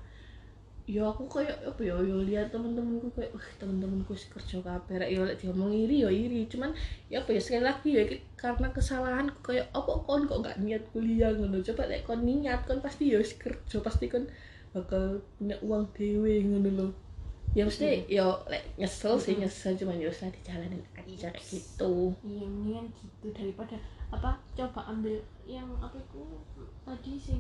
ya 0.90 1.08
aku 1.10 1.30
kayak 1.30 1.58
apa 1.64 1.82
ya 1.82 1.96
ya 2.02 2.18
lihat 2.26 2.48
teman-temanku 2.50 3.14
kayak 3.14 3.32
wah 3.34 3.48
teman-temanku 3.62 4.14
sih 4.18 4.30
kerja 4.30 4.58
kabeh. 4.62 4.96
Rek 5.02 5.10
ya 5.14 5.22
lek 5.26 5.38
diomong 5.42 5.72
iri 5.74 6.04
ya 6.06 6.10
iri. 6.10 6.46
Cuman 6.50 6.74
ya 7.12 7.22
apa 7.22 7.30
ya 7.36 7.42
sekali 7.42 7.64
lagi 7.64 7.90
ya 7.94 8.04
karena 8.38 8.68
kesalahanku 8.74 9.40
kayak 9.46 9.68
apa 9.72 9.92
kon 10.08 10.26
kok 10.26 10.42
gak 10.42 10.58
niat 10.62 10.84
kuliah? 10.94 11.32
Ngono. 11.34 11.62
Coba 11.62 11.90
lek 11.90 12.06
kon 12.08 12.26
niat 12.26 12.66
kon 12.66 12.80
pasti 12.82 13.14
wis 13.14 13.38
kerja 13.38 13.78
pasti 13.84 14.06
kon 14.10 14.26
bakal 14.72 15.20
punya 15.36 15.60
uang 15.60 15.92
dewe 15.92 16.48
ngono 16.48 16.70
loh 16.72 16.92
ya 17.52 17.68
mesti 17.68 18.08
ya 18.08 18.24
lek 18.48 18.64
nyesel 18.80 19.20
sih 19.20 19.36
nyesel 19.36 19.76
cuman 19.76 20.00
ya 20.00 20.08
usah 20.08 20.32
dijalanin 20.32 20.80
aja 20.96 21.28
kayak 21.36 21.44
gitu. 21.52 22.16
Iya 22.24 22.48
mendingan 22.48 22.88
gitu 22.96 23.28
daripada 23.36 23.76
apa 24.12 24.40
coba 24.56 24.92
ambil 24.92 25.20
yang 25.44 25.68
apa 25.80 25.96
itu 25.96 26.24
tadi 26.84 27.16
sing 27.16 27.40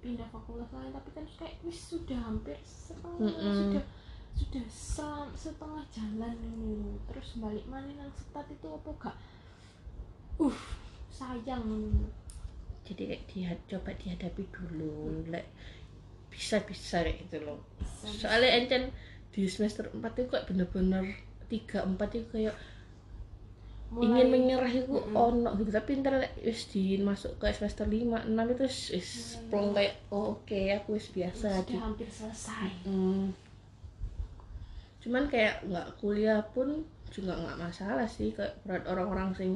pindah 0.00 0.28
fakultas 0.28 0.68
lain 0.72 0.92
tapi 0.92 1.08
kan 1.12 1.24
kayak 1.40 1.56
wis 1.64 1.76
sudah 1.92 2.16
hampir 2.16 2.56
setengah 2.64 3.32
Mm-mm. 3.32 3.56
sudah 3.72 3.84
sudah 4.36 4.64
selam, 4.68 5.28
setengah 5.32 5.84
jalan 5.88 6.36
ini. 6.36 7.00
Terus 7.08 7.40
balik 7.40 7.64
mana 7.64 7.88
nang 7.96 8.12
setat 8.12 8.44
itu 8.52 8.68
apa 8.68 8.90
gak? 9.00 9.16
Uh 10.36 10.56
sayang. 11.08 11.64
Ini. 11.64 12.04
jadi 12.86 13.02
kayak 13.08 13.22
dia 13.32 13.50
coba 13.66 13.90
dihadapi 13.96 14.44
dulu 14.52 15.24
lek 15.32 15.48
bisa 16.28 16.60
bisa 16.68 17.00
kayak 17.00 17.24
gitu 17.24 17.40
loh. 17.42 17.56
Bisa- 17.80 18.28
soalnya 18.28 18.52
encen 18.60 18.92
di 19.36 19.44
semester 19.46 19.92
4 19.92 20.00
itu 20.16 20.32
kayak 20.32 20.48
bener-bener 20.48 21.04
tiga 21.46 21.84
empat 21.84 22.08
itu 22.16 22.26
kayak 22.32 22.56
mulai- 23.86 24.08
ingin 24.18 24.26
menyerah 24.32 24.72
itu 24.72 24.88
Mm-mm. 24.90 25.12
ono 25.14 25.50
gitu. 25.54 25.70
Tapi 25.70 26.00
ntar 26.00 26.14
wis 26.40 26.72
di 26.72 26.96
masuk 26.98 27.36
ke 27.36 27.52
semester 27.52 27.84
5 27.84 28.24
6 28.26 28.32
itu 28.50 28.62
wis 28.64 28.78
wis 28.90 29.10
plong 29.46 29.76
kayak 29.76 29.94
oh, 30.08 30.34
oke 30.34 30.60
aku 30.74 30.96
wis 30.96 31.12
biasa 31.12 31.62
sudah 31.62 31.80
hampir 31.84 32.08
selesai. 32.08 32.68
Hmm. 32.82 33.30
cuman 34.98 35.30
kayak 35.30 35.62
nggak 35.62 36.02
kuliah 36.02 36.42
pun 36.50 36.82
juga 37.14 37.38
nggak 37.38 37.60
masalah 37.60 38.08
sih. 38.08 38.34
Kayak 38.34 38.58
berat 38.66 38.84
orang-orang 38.90 39.30
sing 39.36 39.50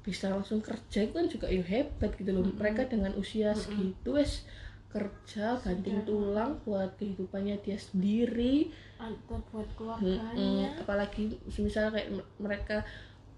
bisa 0.00 0.32
langsung 0.32 0.58
kerja 0.58 1.04
itu 1.04 1.12
kan 1.12 1.28
juga 1.28 1.46
ya 1.46 1.62
hebat 1.62 2.10
gitu 2.16 2.32
loh. 2.32 2.42
Mm-mm. 2.42 2.58
mereka 2.58 2.88
dengan 2.88 3.12
usia 3.14 3.52
segitu 3.54 4.16
wes 4.16 4.42
kerja 4.90 5.54
banting 5.62 6.02
Sudah. 6.02 6.06
tulang 6.06 6.50
buat 6.66 6.90
kehidupannya 6.98 7.62
dia 7.62 7.78
sendiri. 7.78 8.74
Atau 8.98 9.38
buat 9.54 9.68
keluarganya. 9.78 10.74
Apalagi 10.82 11.38
misalnya 11.56 11.94
kayak 11.94 12.08
mereka 12.42 12.82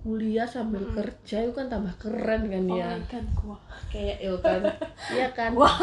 kuliah 0.03 0.49
sambil 0.49 0.83
Mm-mm. 0.83 0.99
kerja 0.99 1.47
itu 1.47 1.53
kan 1.55 1.71
tambah 1.71 1.95
keren 1.95 2.51
kan 2.51 2.65
oh 2.67 2.75
ya? 2.75 2.91
gua 3.39 3.57
kayak 3.87 4.19
ya 4.19 4.35
kan? 4.43 4.61
Iya 5.15 5.29
kan? 5.31 5.51
Wah. 5.55 5.79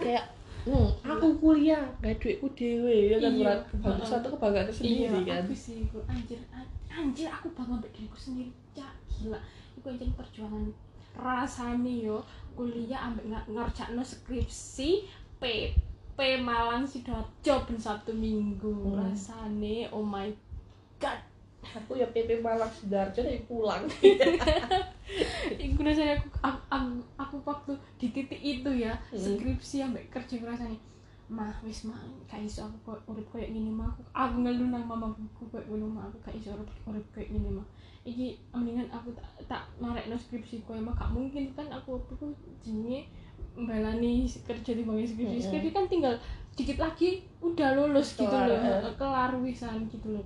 kayak 0.00 0.24
hmm, 0.64 0.88
aku 1.04 1.26
kuliah 1.36 1.84
gak 2.00 2.16
duitku 2.16 2.48
dewe 2.56 3.12
ya 3.12 3.16
kan? 3.20 3.32
Iya. 3.36 3.52
bagus 3.84 4.08
satu 4.08 4.32
kebanggaan 4.32 4.72
sendiri 4.72 5.20
iya, 5.20 5.36
kan? 5.36 5.44
aku 5.44 5.52
sih 5.52 5.84
aku 5.84 6.00
anjir 6.08 6.40
an- 6.48 6.72
anjir 6.88 7.28
aku 7.28 7.52
bangga 7.52 7.84
mbak 7.84 7.92
diriku 7.92 8.16
sendiri. 8.16 8.50
Cak 8.72 8.94
gila. 9.12 9.36
Iku 9.76 9.86
anjir 9.92 10.08
perjuangan 10.16 10.64
rasane 11.20 11.94
yo 12.06 12.24
kuliah 12.56 13.10
ambek 13.10 13.26
ngerjakno 13.48 14.02
skripsi 14.04 15.08
PP 15.40 16.18
Malang 16.44 16.84
Sidoarjo 16.84 17.54
ben 17.64 17.78
Sabtu 17.80 18.12
Minggu. 18.12 18.92
Hmm. 18.92 18.98
rasane 19.00 19.88
oh 19.90 20.04
my 20.04 20.28
god. 21.00 21.18
Aku 21.60 21.96
ya 21.96 22.08
PP 22.10 22.40
Malang 22.40 22.70
Sidoarjo 22.72 23.20
dari 23.24 23.40
pulang. 23.44 23.84
Iku 25.64 25.78
rasane 25.82 26.18
aku, 26.18 26.28
aku 26.44 26.60
aku 26.70 26.96
aku 27.18 27.36
waktu 27.46 27.72
di 27.98 28.06
titik 28.12 28.40
itu 28.40 28.70
ya 28.74 28.94
Hmm. 29.10 29.18
skripsi 29.18 29.86
ambek 29.86 30.12
kerja 30.12 30.38
rasane 30.44 30.78
mah 31.30 31.54
wis 31.62 31.86
mah 31.86 31.94
gak 32.26 32.42
iso 32.42 32.66
aku 32.66 32.90
kok 32.90 33.06
urip 33.06 33.22
koyo 33.30 33.46
ngene 33.46 33.70
mah 33.70 33.86
aku 33.94 34.02
aku 34.10 34.36
ngeluh 34.42 34.66
nang 34.66 34.82
mamaku 34.82 35.22
koyo 35.46 35.62
ngono 35.70 35.86
mah 35.86 36.02
aku 36.10 36.18
gak 36.26 36.34
iso 36.34 36.50
urip 36.58 36.66
urip 36.90 37.06
koyo 37.14 37.26
ngene 37.30 37.50
mah 37.54 37.66
iki 38.00 38.40
mendingan 38.56 38.88
aku 38.88 39.12
tak 39.12 39.28
tak 39.44 39.62
narekno 39.76 40.16
skripsi 40.16 40.64
koyo 40.64 40.80
mah 40.80 40.96
gak 40.96 41.12
mungkin 41.12 41.52
kan 41.52 41.68
aku 41.68 42.00
waktu 42.00 42.16
itu 42.16 42.26
jenenge 42.64 43.00
balani 43.54 44.24
kerja 44.24 44.72
di 44.72 44.82
bangku 44.86 45.04
skripsi. 45.04 45.38
Skripsi 45.48 45.70
kan 45.74 45.84
tinggal 45.84 46.14
dikit 46.56 46.80
lagi 46.80 47.24
udah 47.44 47.76
lulus 47.76 48.16
gitu 48.16 48.32
loh. 48.32 48.56
eh. 48.56 48.92
kelar 48.96 49.32
wisan 49.40 49.88
gitu 49.88 50.16
loh 50.16 50.24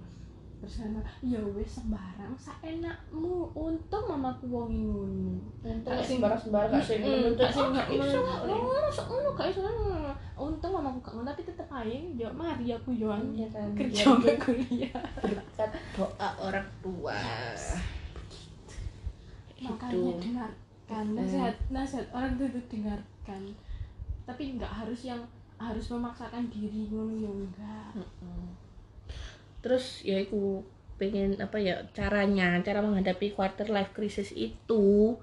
terus 0.65 0.81
sama 0.81 1.01
ya 1.21 1.37
wes 1.53 1.69
sembarang 1.77 2.33
saenakmu 2.35 3.53
untung 3.53 4.05
mamaku 4.07 4.49
wongi 4.49 4.81
ngono. 4.81 5.37
Untung 5.61 5.93
sing- 6.01 6.17
sembarang 6.17 6.41
sembarang 6.41 6.73
gak 6.73 6.81
sing 6.83 6.99
Mm, 6.99 7.13
menuntut 7.13 7.37
gak 7.39 7.53
sing 7.53 7.69
"Ah, 7.69 7.75
gak 7.77 7.87
iso 7.87 8.01
iso 8.03 8.21
gak?" 8.25 8.39
ngono 8.49 8.79
masuk 8.81 9.05
ngono 9.07 9.29
gak 9.31 9.49
iso 9.53 9.61
untung 10.35 10.73
mamaku 10.73 10.99
gak 10.99 11.13
ngono 11.13 11.29
tapi 11.29 11.43
tetep 11.45 11.69
aja 11.69 11.99
yo 12.17 12.29
mari 12.33 12.67
aku 12.71 12.91
yo 12.91 13.13
Iya 13.13 13.47
kan, 13.47 13.69
kerja 13.77 13.93
biar 13.93 14.07
sampai 14.09 14.35
kuliah. 14.41 15.03
Berkat 15.21 15.71
doa 15.93 16.29
orang 16.41 16.69
tua. 16.81 17.21
Makanya 19.55 19.93
Gitu. 19.95 20.21
dengarkan 20.23 21.05
nasihat 21.13 21.55
nasihat 21.69 22.09
orang 22.11 22.33
itu 22.35 22.45
tuh 22.51 22.65
dengarkan. 22.71 23.43
Tapi 24.25 24.43
nggak 24.57 24.73
harus 24.73 25.05
yang 25.05 25.21
harus 25.55 25.87
memaksakan 25.89 26.49
diri 26.49 26.89
ngono 26.89 27.13
yo 27.15 27.31
enggak. 27.31 27.93
Terus 29.65 30.05
ya 30.05 30.21
aku 30.21 30.61
pengen 30.95 31.41
apa 31.41 31.57
ya 31.57 31.75
caranya 31.91 32.61
cara 32.61 32.79
menghadapi 32.79 33.33
quarter 33.33 33.67
life 33.67 33.91
crisis 33.91 34.29
itu 34.31 35.17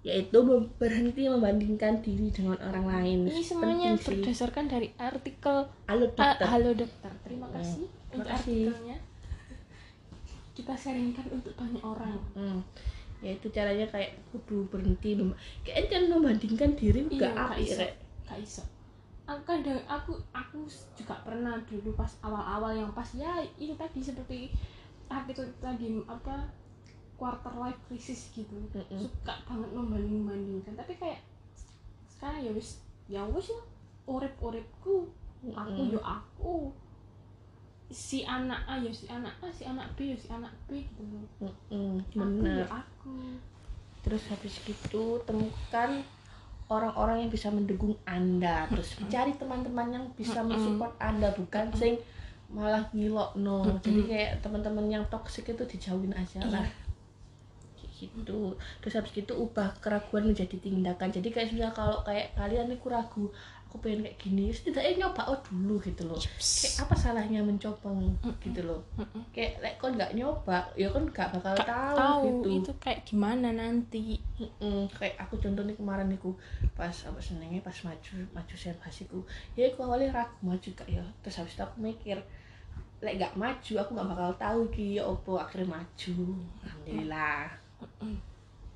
yaitu 0.00 0.40
berhenti 0.74 1.24
membandingkan 1.24 2.00
diri 2.00 2.28
dengan 2.28 2.56
orang 2.58 2.84
lain 2.84 3.18
ini 3.26 3.40
semuanya 3.40 3.94
Penting 3.94 4.00
sih. 4.00 4.08
berdasarkan 4.18 4.64
dari 4.66 4.88
artikel 4.98 5.56
halo 5.86 6.06
dokter 6.10 6.46
halo 6.46 6.72
dokter 6.74 7.12
terima 7.22 7.46
Hmm, 7.46 7.54
kasih 7.54 7.84
terima 7.86 8.16
untuk 8.16 8.26
kasih. 8.26 8.62
artikelnya 8.66 8.96
kita 10.50 10.74
sharingkan 10.74 11.26
untuk 11.30 11.52
banyak 11.54 11.82
orang 11.84 12.16
Hmm. 12.34 12.60
yaitu 13.20 13.46
caranya 13.48 13.84
kayak 13.86 14.16
kudu 14.32 14.64
berhenti 14.66 15.12
mem- 15.12 15.36
kayak 15.62 15.86
jangan 15.86 16.16
membandingkan 16.16 16.72
diri 16.74 17.04
Iya, 17.06 17.20
gak 17.20 17.32
gak 17.32 17.46
api 17.46 17.62
iso. 17.62 17.76
rek 17.78 17.92
gak 18.24 18.38
iso 18.40 18.62
aku 18.64 18.79
kadang 19.46 19.78
aku 19.86 20.18
aku 20.34 20.66
juga 20.98 21.14
pernah 21.22 21.54
dulu 21.68 21.94
pas 21.94 22.10
awal-awal 22.24 22.74
yang 22.74 22.90
pas 22.90 23.06
ya 23.14 23.38
ini 23.60 23.78
tadi 23.78 24.02
seperti 24.02 24.50
artikel 25.06 25.46
tadi 25.62 26.02
apa 26.06 26.50
quarter 27.14 27.52
life 27.60 27.78
crisis 27.86 28.32
gitu. 28.32 28.56
Mm-mm. 28.72 28.98
suka 28.98 29.34
banget 29.44 29.70
membanding-bandingkan 29.76 30.74
tapi 30.74 30.96
kayak 30.96 31.20
sekarang 32.08 32.40
ya 32.42 32.50
wis 32.56 32.80
ya 33.06 33.22
wis 33.28 33.52
lah. 33.52 33.66
Urip-uripku 34.10 35.06
aku 35.54 35.80
Mm-mm. 35.84 35.94
yo 35.94 36.00
aku. 36.02 36.54
Si 37.90 38.22
anak 38.22 38.66
A 38.70 38.78
ya 38.78 38.90
si 38.90 39.06
anak 39.10 39.34
A 39.42 39.50
si 39.50 39.66
anak 39.66 39.86
B 39.98 40.14
ya 40.14 40.16
si 40.18 40.30
anak 40.30 40.54
B 40.66 40.82
gitu 40.82 41.02
loh. 41.06 41.26
Mm-mm, 41.70 42.02
aku 42.14 42.42
bener. 42.42 42.64
ya 42.64 42.66
aku. 42.70 43.14
Terus 44.00 44.22
habis 44.32 44.54
gitu 44.64 45.20
temukan 45.28 46.02
orang-orang 46.70 47.26
yang 47.26 47.30
bisa 47.34 47.50
mendukung 47.50 47.98
anda. 48.06 48.70
Terus 48.70 48.96
cari 49.10 49.34
teman-teman 49.34 49.90
yang 49.90 50.04
bisa 50.14 50.40
mensupport 50.40 50.94
anda 51.02 51.34
bukan 51.34 51.74
sing 51.74 51.98
malah 52.50 52.82
ngilok 52.90 53.38
no 53.38 53.62
jadi 53.78 54.00
kayak 54.10 54.32
teman-teman 54.42 54.90
yang 54.90 55.06
toksik 55.06 55.54
itu 55.54 55.62
dijauhin 55.66 56.10
aja 56.14 56.42
lah. 56.46 56.66
Kayak 56.66 56.89
gitu. 58.00 58.56
Terus 58.80 58.94
habis 58.96 59.12
gitu 59.12 59.36
ubah 59.36 59.76
keraguan 59.84 60.24
menjadi 60.32 60.56
tindakan. 60.56 61.12
Jadi 61.12 61.28
kayak 61.28 61.52
misalnya 61.52 61.76
kalau 61.76 62.00
kayak 62.06 62.32
kalian 62.32 62.72
nih 62.72 62.80
ragu 62.80 63.28
aku 63.70 63.86
pengen 63.86 64.02
kayak 64.02 64.18
gini 64.18 64.50
setidaknya 64.50 65.06
nyoba 65.06 65.30
oh 65.30 65.38
dulu 65.46 65.78
gitu 65.78 66.02
loh. 66.10 66.18
Kayak 66.18 66.74
apa 66.82 66.94
salahnya 66.98 67.38
mencoba 67.38 67.86
gitu 68.42 68.66
loh. 68.66 68.82
Mm-mm. 68.98 69.22
kayak 69.30 69.62
like 69.62 69.78
kon 69.78 69.94
nggak 69.94 70.10
nyoba? 70.18 70.66
Ya 70.74 70.90
kan 70.90 71.06
nggak 71.06 71.38
bakal 71.38 71.54
Gak 71.54 71.70
tahu, 71.70 71.94
tahu 71.94 72.22
gitu. 72.26 72.50
itu 72.66 72.72
kayak 72.82 73.00
gimana 73.06 73.54
nanti. 73.54 74.18
Mm, 74.58 74.90
kayak 74.90 75.14
aku 75.22 75.38
contohnya 75.38 75.70
kemarin 75.78 76.10
niku 76.10 76.34
pas 76.74 76.90
apa 77.06 77.22
senengnya 77.22 77.62
pas 77.62 77.78
maju 77.86 78.14
maju 78.34 78.54
servasiku 78.58 79.22
ya 79.54 79.70
aku 79.70 79.86
awalnya 79.86 80.18
ragu 80.18 80.34
maju 80.42 80.68
kak 80.74 80.90
ya. 80.90 81.06
Terus 81.22 81.38
habis 81.38 81.54
itu 81.54 81.62
aku 81.62 81.78
mikir 81.78 82.18
lek 83.00 83.22
gak 83.22 83.38
maju 83.38 83.72
aku 83.78 83.90
gak 83.94 84.08
bakal 84.10 84.30
tahu 84.34 84.60
ki 84.74 84.98
ya 84.98 85.06
opo 85.06 85.38
akhirnya 85.38 85.78
maju. 85.78 86.16
Alhamdulillah 86.66 87.46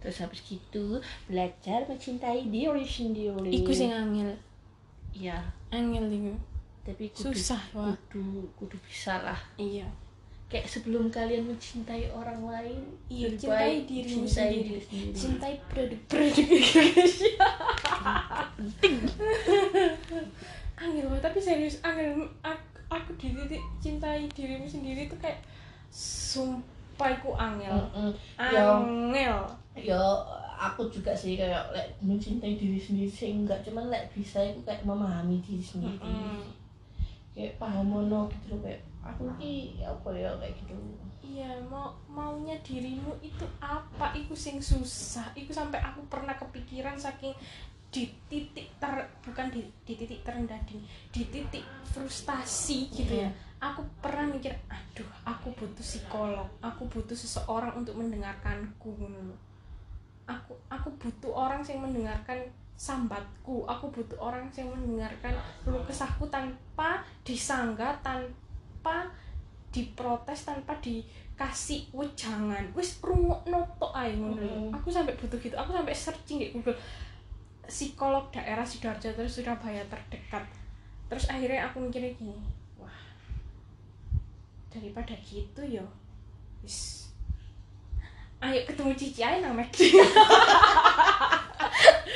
terus 0.05 0.21
habis 0.21 0.45
gitu 0.45 1.01
belajar 1.25 1.89
mencintai 1.89 2.45
diri 2.53 2.85
sendiri. 2.85 3.49
Iku 3.49 3.73
sing 3.73 3.89
angel. 3.89 4.37
Iya. 5.17 5.41
Angel 5.73 6.05
iku. 6.13 6.35
Tapi 6.85 7.09
kudu, 7.17 7.33
susah 7.33 7.63
wah 7.73 7.97
kudu 8.13 8.45
kudu 8.53 8.77
bisa 8.85 9.17
lah. 9.25 9.41
Iya. 9.57 9.89
Kayak 10.53 10.69
sebelum 10.69 11.09
kalian 11.09 11.49
mencintai 11.49 12.13
orang 12.13 12.45
lain 12.45 12.85
Iya, 13.09 13.33
cintai 13.33 13.89
dirimu 13.89 14.29
cintai 14.29 14.53
sendiri. 14.53 14.69
diri 14.69 14.81
sendiri. 14.85 15.17
cintai 15.17 15.55
produk-produk 15.73 16.47
Indonesia 16.53 17.47
angel 20.75 21.05
banget 21.09 21.23
tapi 21.25 21.39
serius 21.41 21.81
angel 21.81 22.29
aku, 22.45 22.79
aku 22.93 23.11
di 23.17 23.33
titik 23.33 23.63
cintai 23.81 24.29
dirimu 24.31 24.69
sendiri 24.69 25.09
tuh 25.09 25.19
kayak 25.19 25.41
sumpah 25.89 26.74
aku 26.99 27.31
angel? 27.35 27.75
Mm-mm. 27.75 28.11
Ya. 28.39 28.65
angel. 28.79 29.39
Ya 29.75 30.03
aku 30.55 30.87
juga 30.89 31.11
sih 31.13 31.35
kayak 31.35 31.75
lek 31.75 31.99
mencintai 32.01 32.55
diri 32.55 32.79
sendiri 32.79 33.11
sih 33.11 33.35
enggak. 33.35 33.61
Cuman 33.67 33.91
lek 33.91 34.11
bisa 34.15 34.41
itu 34.41 34.63
kayak 34.63 34.87
memahami 34.87 35.43
diri 35.43 35.63
sendiri. 35.63 35.99
Mm-mm. 36.01 36.43
kayak 37.35 37.59
paham 37.59 37.91
mono 37.91 38.31
gitu 38.31 38.55
loh 38.55 38.63
kayak 38.63 38.79
aku 39.03 39.27
ki 39.43 39.83
apa 39.83 40.09
ya 40.15 40.31
kayak 40.39 40.55
gitu. 40.55 40.75
Iya 41.25 41.51
mau 41.67 41.91
maunya 42.07 42.55
dirimu 42.63 43.11
itu 43.19 43.43
apa? 43.59 44.15
Iku 44.15 44.39
sing 44.39 44.63
susah. 44.63 45.35
Iku 45.35 45.51
sampai 45.51 45.83
aku 45.83 46.07
pernah 46.07 46.39
kepikiran 46.39 46.95
saking 46.95 47.35
di 47.95 48.11
titik 48.27 48.67
ter 48.83 49.07
bukan 49.23 49.47
di, 49.55 49.63
di 49.87 49.95
titik 49.95 50.27
terendah 50.27 50.59
di 50.67 50.83
di 51.15 51.23
titik 51.31 51.63
frustasi 51.87 52.91
gitu 52.91 53.23
ya. 53.23 53.31
Aku 53.63 53.87
pernah 54.03 54.27
mikir 54.27 54.51
aduh 54.67 55.07
aku 55.23 55.55
butuh 55.55 55.81
psikolog 55.81 56.51
aku 56.59 56.91
butuh 56.91 57.15
seseorang 57.15 57.71
untuk 57.79 57.95
mendengarkanku 57.95 58.91
aku 60.27 60.53
aku 60.67 60.89
butuh 60.99 61.33
orang 61.33 61.63
yang 61.65 61.87
mendengarkan 61.87 62.51
sambatku 62.75 63.63
aku 63.71 63.87
butuh 63.95 64.19
orang 64.19 64.51
yang 64.59 64.75
mendengarkan 64.75 65.39
keluh 65.63 65.87
kesahku 65.87 66.27
tanpa 66.27 67.07
disanggah 67.23 67.95
tanpa 68.03 69.07
diprotes 69.71 70.47
tanpa 70.47 70.79
dikasih 70.79 71.91
wejangan. 71.91 72.71
Wis 72.75 72.99
rungokno 73.03 73.67
tok 73.79 73.95
ae 73.95 74.19
ngono 74.19 74.75
aku 74.75 74.91
sampai 74.91 75.15
butuh 75.15 75.39
gitu 75.39 75.55
aku 75.55 75.75
sampai 75.75 75.95
searching 75.95 76.43
di 76.43 76.51
Google 76.51 76.79
psikolog 77.69 78.29
daerah 78.31 78.65
sidoarjo 78.65 79.13
terus 79.13 79.41
Surabaya 79.41 79.85
terdekat. 79.89 80.45
Terus 81.09 81.25
akhirnya 81.29 81.69
aku 81.69 81.85
mikirnya 81.85 82.13
gini 82.17 82.35
wah 82.81 82.99
daripada 84.73 85.15
gitu 85.23 85.63
ya 85.63 85.85
wis 86.65 87.07
ayo 88.43 88.61
ketemu 88.67 88.93
Cici 88.99 89.23
aja 89.23 89.41
nang 89.41 89.57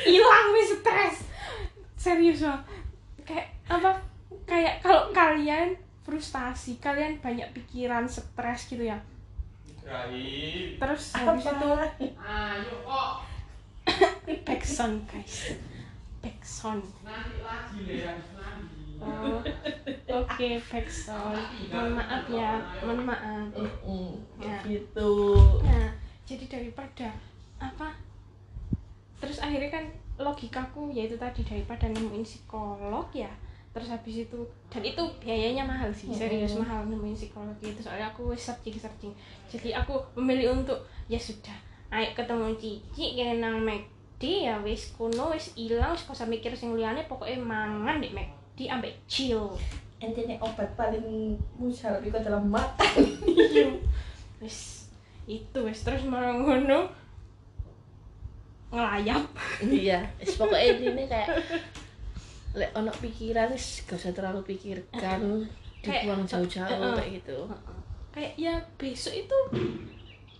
hilang 0.09 0.47
wis 0.53 0.71
stres. 0.77 1.15
Serius 1.99 2.45
loh 2.45 2.59
kayak 3.25 3.49
apa 3.69 3.93
kayak 4.49 4.81
kalau 4.81 5.13
kalian 5.13 5.77
frustasi 6.01 6.81
kalian 6.81 7.21
banyak 7.21 7.45
pikiran 7.53 8.09
stres 8.09 8.65
gitu 8.65 8.89
ya. 8.89 8.97
Rahim. 9.89 10.77
terus 10.77 11.17
habis 11.17 11.49
itu 11.49 11.67
Ayo 12.21 12.75
kok. 12.85 13.28
Guys. 15.09 15.57
Backsound. 16.19 16.83
Nanti 17.01 17.39
lagi 17.41 17.77
deh 17.87 18.03
habis 18.05 18.29
nanti. 18.37 18.79
Oh, 18.99 19.39
oke 20.11 20.49
backsound 20.67 21.39
mohon 21.71 21.95
maaf 21.95 22.27
ya 22.27 22.59
mohon 22.83 23.07
maaf. 23.07 23.47
Ya. 23.55 24.59
kayak 24.59 24.61
gitu 24.67 25.39
nah 25.63 25.87
jadi 26.27 26.45
daripada 26.51 27.07
apa 27.63 27.95
terus 29.23 29.39
akhirnya 29.39 29.71
kan 29.71 29.85
logikaku 30.19 30.91
yaitu 30.91 31.15
tadi 31.15 31.47
daripada 31.47 31.87
nemuin 31.87 32.27
psikolog 32.27 33.07
ya 33.15 33.31
terus 33.71 33.87
habis 33.87 34.27
itu 34.27 34.39
dan 34.67 34.83
itu 34.83 34.99
biayanya 35.23 35.63
mahal 35.63 35.87
sih 35.95 36.11
serius 36.11 36.59
Mm-mm. 36.59 36.67
mahal 36.67 36.83
nemuin 36.91 37.15
psikolog 37.15 37.55
itu 37.63 37.79
soalnya 37.79 38.11
aku 38.11 38.35
searching 38.35 38.75
searching. 38.75 39.13
Jadi 39.45 39.77
aku 39.77 39.95
memilih 40.17 40.57
untuk 40.57 40.81
ya 41.05 41.21
sudah 41.21 41.53
ayo 41.93 42.11
ketemu 42.17 42.57
cici 42.57 43.13
kene 43.13 43.37
nang 43.37 43.61
McD 44.19 44.51
ya 44.51 44.59
wis 44.59 44.91
kuno 44.99 45.31
wis 45.31 45.55
ilang 45.55 45.95
wis 45.95 46.03
usah 46.03 46.27
mikir 46.27 46.51
sing 46.51 46.75
liyane 46.75 47.07
pokoknya 47.07 47.39
mangan 47.39 48.03
di 48.03 48.11
McD 48.11 48.67
ambek 48.67 48.91
chill. 49.07 49.55
Intinya 50.03 50.35
obat 50.43 50.75
paling 50.75 51.39
mujarab 51.55 52.03
itu 52.03 52.19
adalah 52.19 52.43
mata 52.43 52.83
wis 54.43 54.91
itu 55.23 55.59
wis 55.63 55.79
terus 55.87 56.03
malah 56.03 56.35
ngono. 56.35 56.91
Ngelayap. 58.75 59.23
Iya 59.63 60.03
wis 60.19 60.35
pokoknya 60.35 60.83
ini 60.83 61.03
kayak 61.07 61.39
lek 62.59 62.75
ono 62.75 62.91
pikiran 62.99 63.55
wis 63.55 63.87
gak 63.87 64.03
usah 64.03 64.11
terlalu 64.11 64.43
pikirkan 64.43 65.47
dibuang 65.87 66.27
jauh-jauh 66.27 66.91
kayak 66.99 67.23
gitu. 67.23 67.47
Kayak 68.11 68.35
ya 68.35 68.59
besok 68.75 69.15
itu 69.15 69.37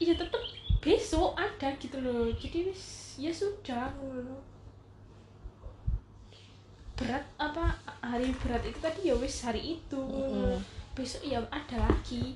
ya 0.03 0.19
tetap 0.19 0.43
besok 0.83 1.31
ada 1.39 1.71
gitu 1.79 2.03
loh. 2.03 2.27
Jadi 2.35 2.75
wis 2.75 3.08
ya 3.19 3.31
sudah 3.31 3.91
berat 6.95 7.23
apa 7.39 7.71
hari 8.03 8.31
berat 8.39 8.63
itu 8.63 8.79
tadi 8.79 9.07
ya 9.07 9.15
wis 9.15 9.43
hari 9.43 9.79
itu 9.79 9.95
loh. 9.99 10.55
Mm-mm. 10.55 10.59
besok 10.91 11.23
ya 11.23 11.39
ada 11.47 11.77
lagi 11.79 12.35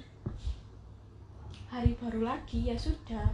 hari 1.67 1.91
baru 1.99 2.23
lagi 2.23 2.71
ya 2.71 2.75
sudah 2.77 3.27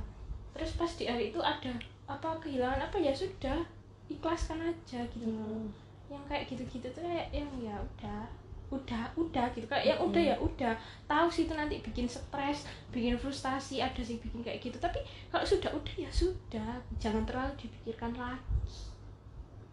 terus 0.54 0.74
pas 0.74 0.90
di 0.90 1.06
hari 1.06 1.30
itu 1.30 1.38
ada 1.38 1.70
apa 2.10 2.34
kehilangan 2.42 2.82
apa 2.82 2.98
ya 2.98 3.14
sudah 3.14 3.62
ikhlaskan 4.10 4.62
aja 4.64 5.06
gitu 5.14 5.30
Hmm. 5.30 5.70
yang 6.10 6.26
kayak 6.26 6.50
gitu-gitu 6.50 6.90
tuh 6.90 7.06
kayak 7.06 7.30
yang 7.30 7.50
ya 7.62 7.78
udah 7.78 8.26
udah 8.70 9.04
udah 9.18 9.46
gitu. 9.58 9.66
Kayak 9.66 9.98
yang 9.98 10.00
udah 10.02 10.22
ya 10.22 10.36
udah. 10.38 10.74
Tahu 11.10 11.28
sih 11.30 11.50
itu 11.50 11.54
nanti 11.58 11.82
bikin 11.82 12.06
stres 12.06 12.70
bikin 12.94 13.18
frustasi 13.18 13.82
ada 13.82 14.02
sih 14.02 14.22
bikin 14.22 14.46
kayak 14.46 14.62
gitu. 14.62 14.78
Tapi 14.78 15.02
kalau 15.34 15.46
sudah 15.46 15.74
udah 15.74 15.96
ya 15.98 16.10
sudah. 16.14 16.78
Jangan 17.02 17.26
terlalu 17.26 17.54
dipikirkan 17.58 18.14
lagi. 18.14 18.78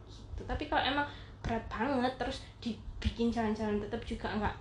Gitu. 0.08 0.42
Tapi 0.44 0.64
kalau 0.68 0.82
emang 0.84 1.06
berat 1.44 1.64
banget 1.68 2.12
terus 2.16 2.42
dibikin 2.58 3.28
jalan-jalan 3.28 3.78
tetap 3.78 4.02
juga 4.02 4.32
nggak 4.32 4.56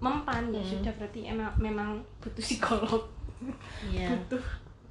mempan 0.00 0.48
ya 0.48 0.64
sudah. 0.64 0.92
Berarti 0.96 1.28
emang 1.28 1.52
memang 1.60 2.00
butuh 2.24 2.40
psikolog. 2.40 3.04
Iya. 3.92 4.08
Butuh 4.16 4.44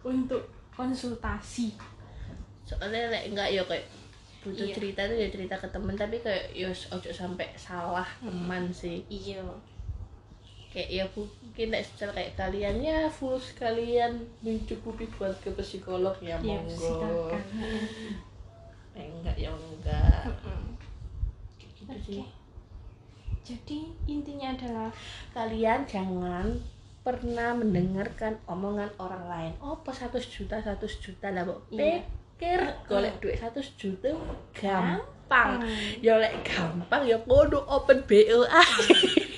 untuk 0.05 0.43
konsultasi. 0.77 1.73
Soalnya 2.63 3.09
enggak 3.09 3.49
ya 3.49 3.65
kayak 3.65 3.85
butuh 4.43 4.67
Iya. 4.67 4.75
cerita 4.75 5.01
tuh 5.07 5.17
ya 5.17 5.27
cerita 5.31 5.55
ke 5.55 5.67
temen 5.71 5.95
tapi 5.95 6.19
kayak 6.19 6.51
ya 6.51 6.67
ojo 6.67 7.09
sampai 7.09 7.47
salah 7.55 8.05
teman 8.19 8.67
sih. 8.69 9.01
Iya. 9.07 9.39
Kayak 10.69 10.89
ya 10.89 11.05
mungkin 11.15 11.67
nek 11.71 11.85
secara 11.85 12.11
kayak 12.17 12.33
kalian 12.35 12.75
ya 12.81 13.07
full 13.07 13.39
sekalian 13.39 14.19
mencukupi 14.43 15.07
buat 15.15 15.33
ke 15.39 15.53
psikolog 15.55 16.17
ya 16.19 16.35
ya 16.41 16.59
monggo. 16.59 17.31
Nek 18.93 19.07
enggak 19.21 19.37
ya 19.37 19.49
enggak. 19.53 20.27
Gitu 21.57 21.83
sih. 22.03 22.23
Jadi 23.43 23.91
intinya 24.07 24.55
adalah 24.55 24.89
kalian 25.35 25.83
jangan 25.83 26.47
pernah 27.03 27.51
mendengarkan 27.51 28.39
omongan 28.47 28.87
orang 28.95 29.23
lain. 29.27 29.53
Oh 29.59 29.75
pas 29.83 29.91
100 29.93 30.23
juta 30.23 30.55
100 30.57 30.79
juta 31.03 31.27
lah 31.35 31.43
mbok? 31.43 31.59
Iya. 31.69 31.99
Pikir 32.43 32.59
golek 32.91 33.15
duit 33.23 33.39
100 33.39 33.79
juta 33.79 34.11
gampang. 34.51 35.63
Hmm. 35.63 36.03
ya 36.03 36.19
lek 36.19 36.43
gampang 36.43 37.07
ya 37.07 37.15
kudu 37.23 37.63
open 37.71 38.03
BO 38.03 38.43
aja 38.51 38.83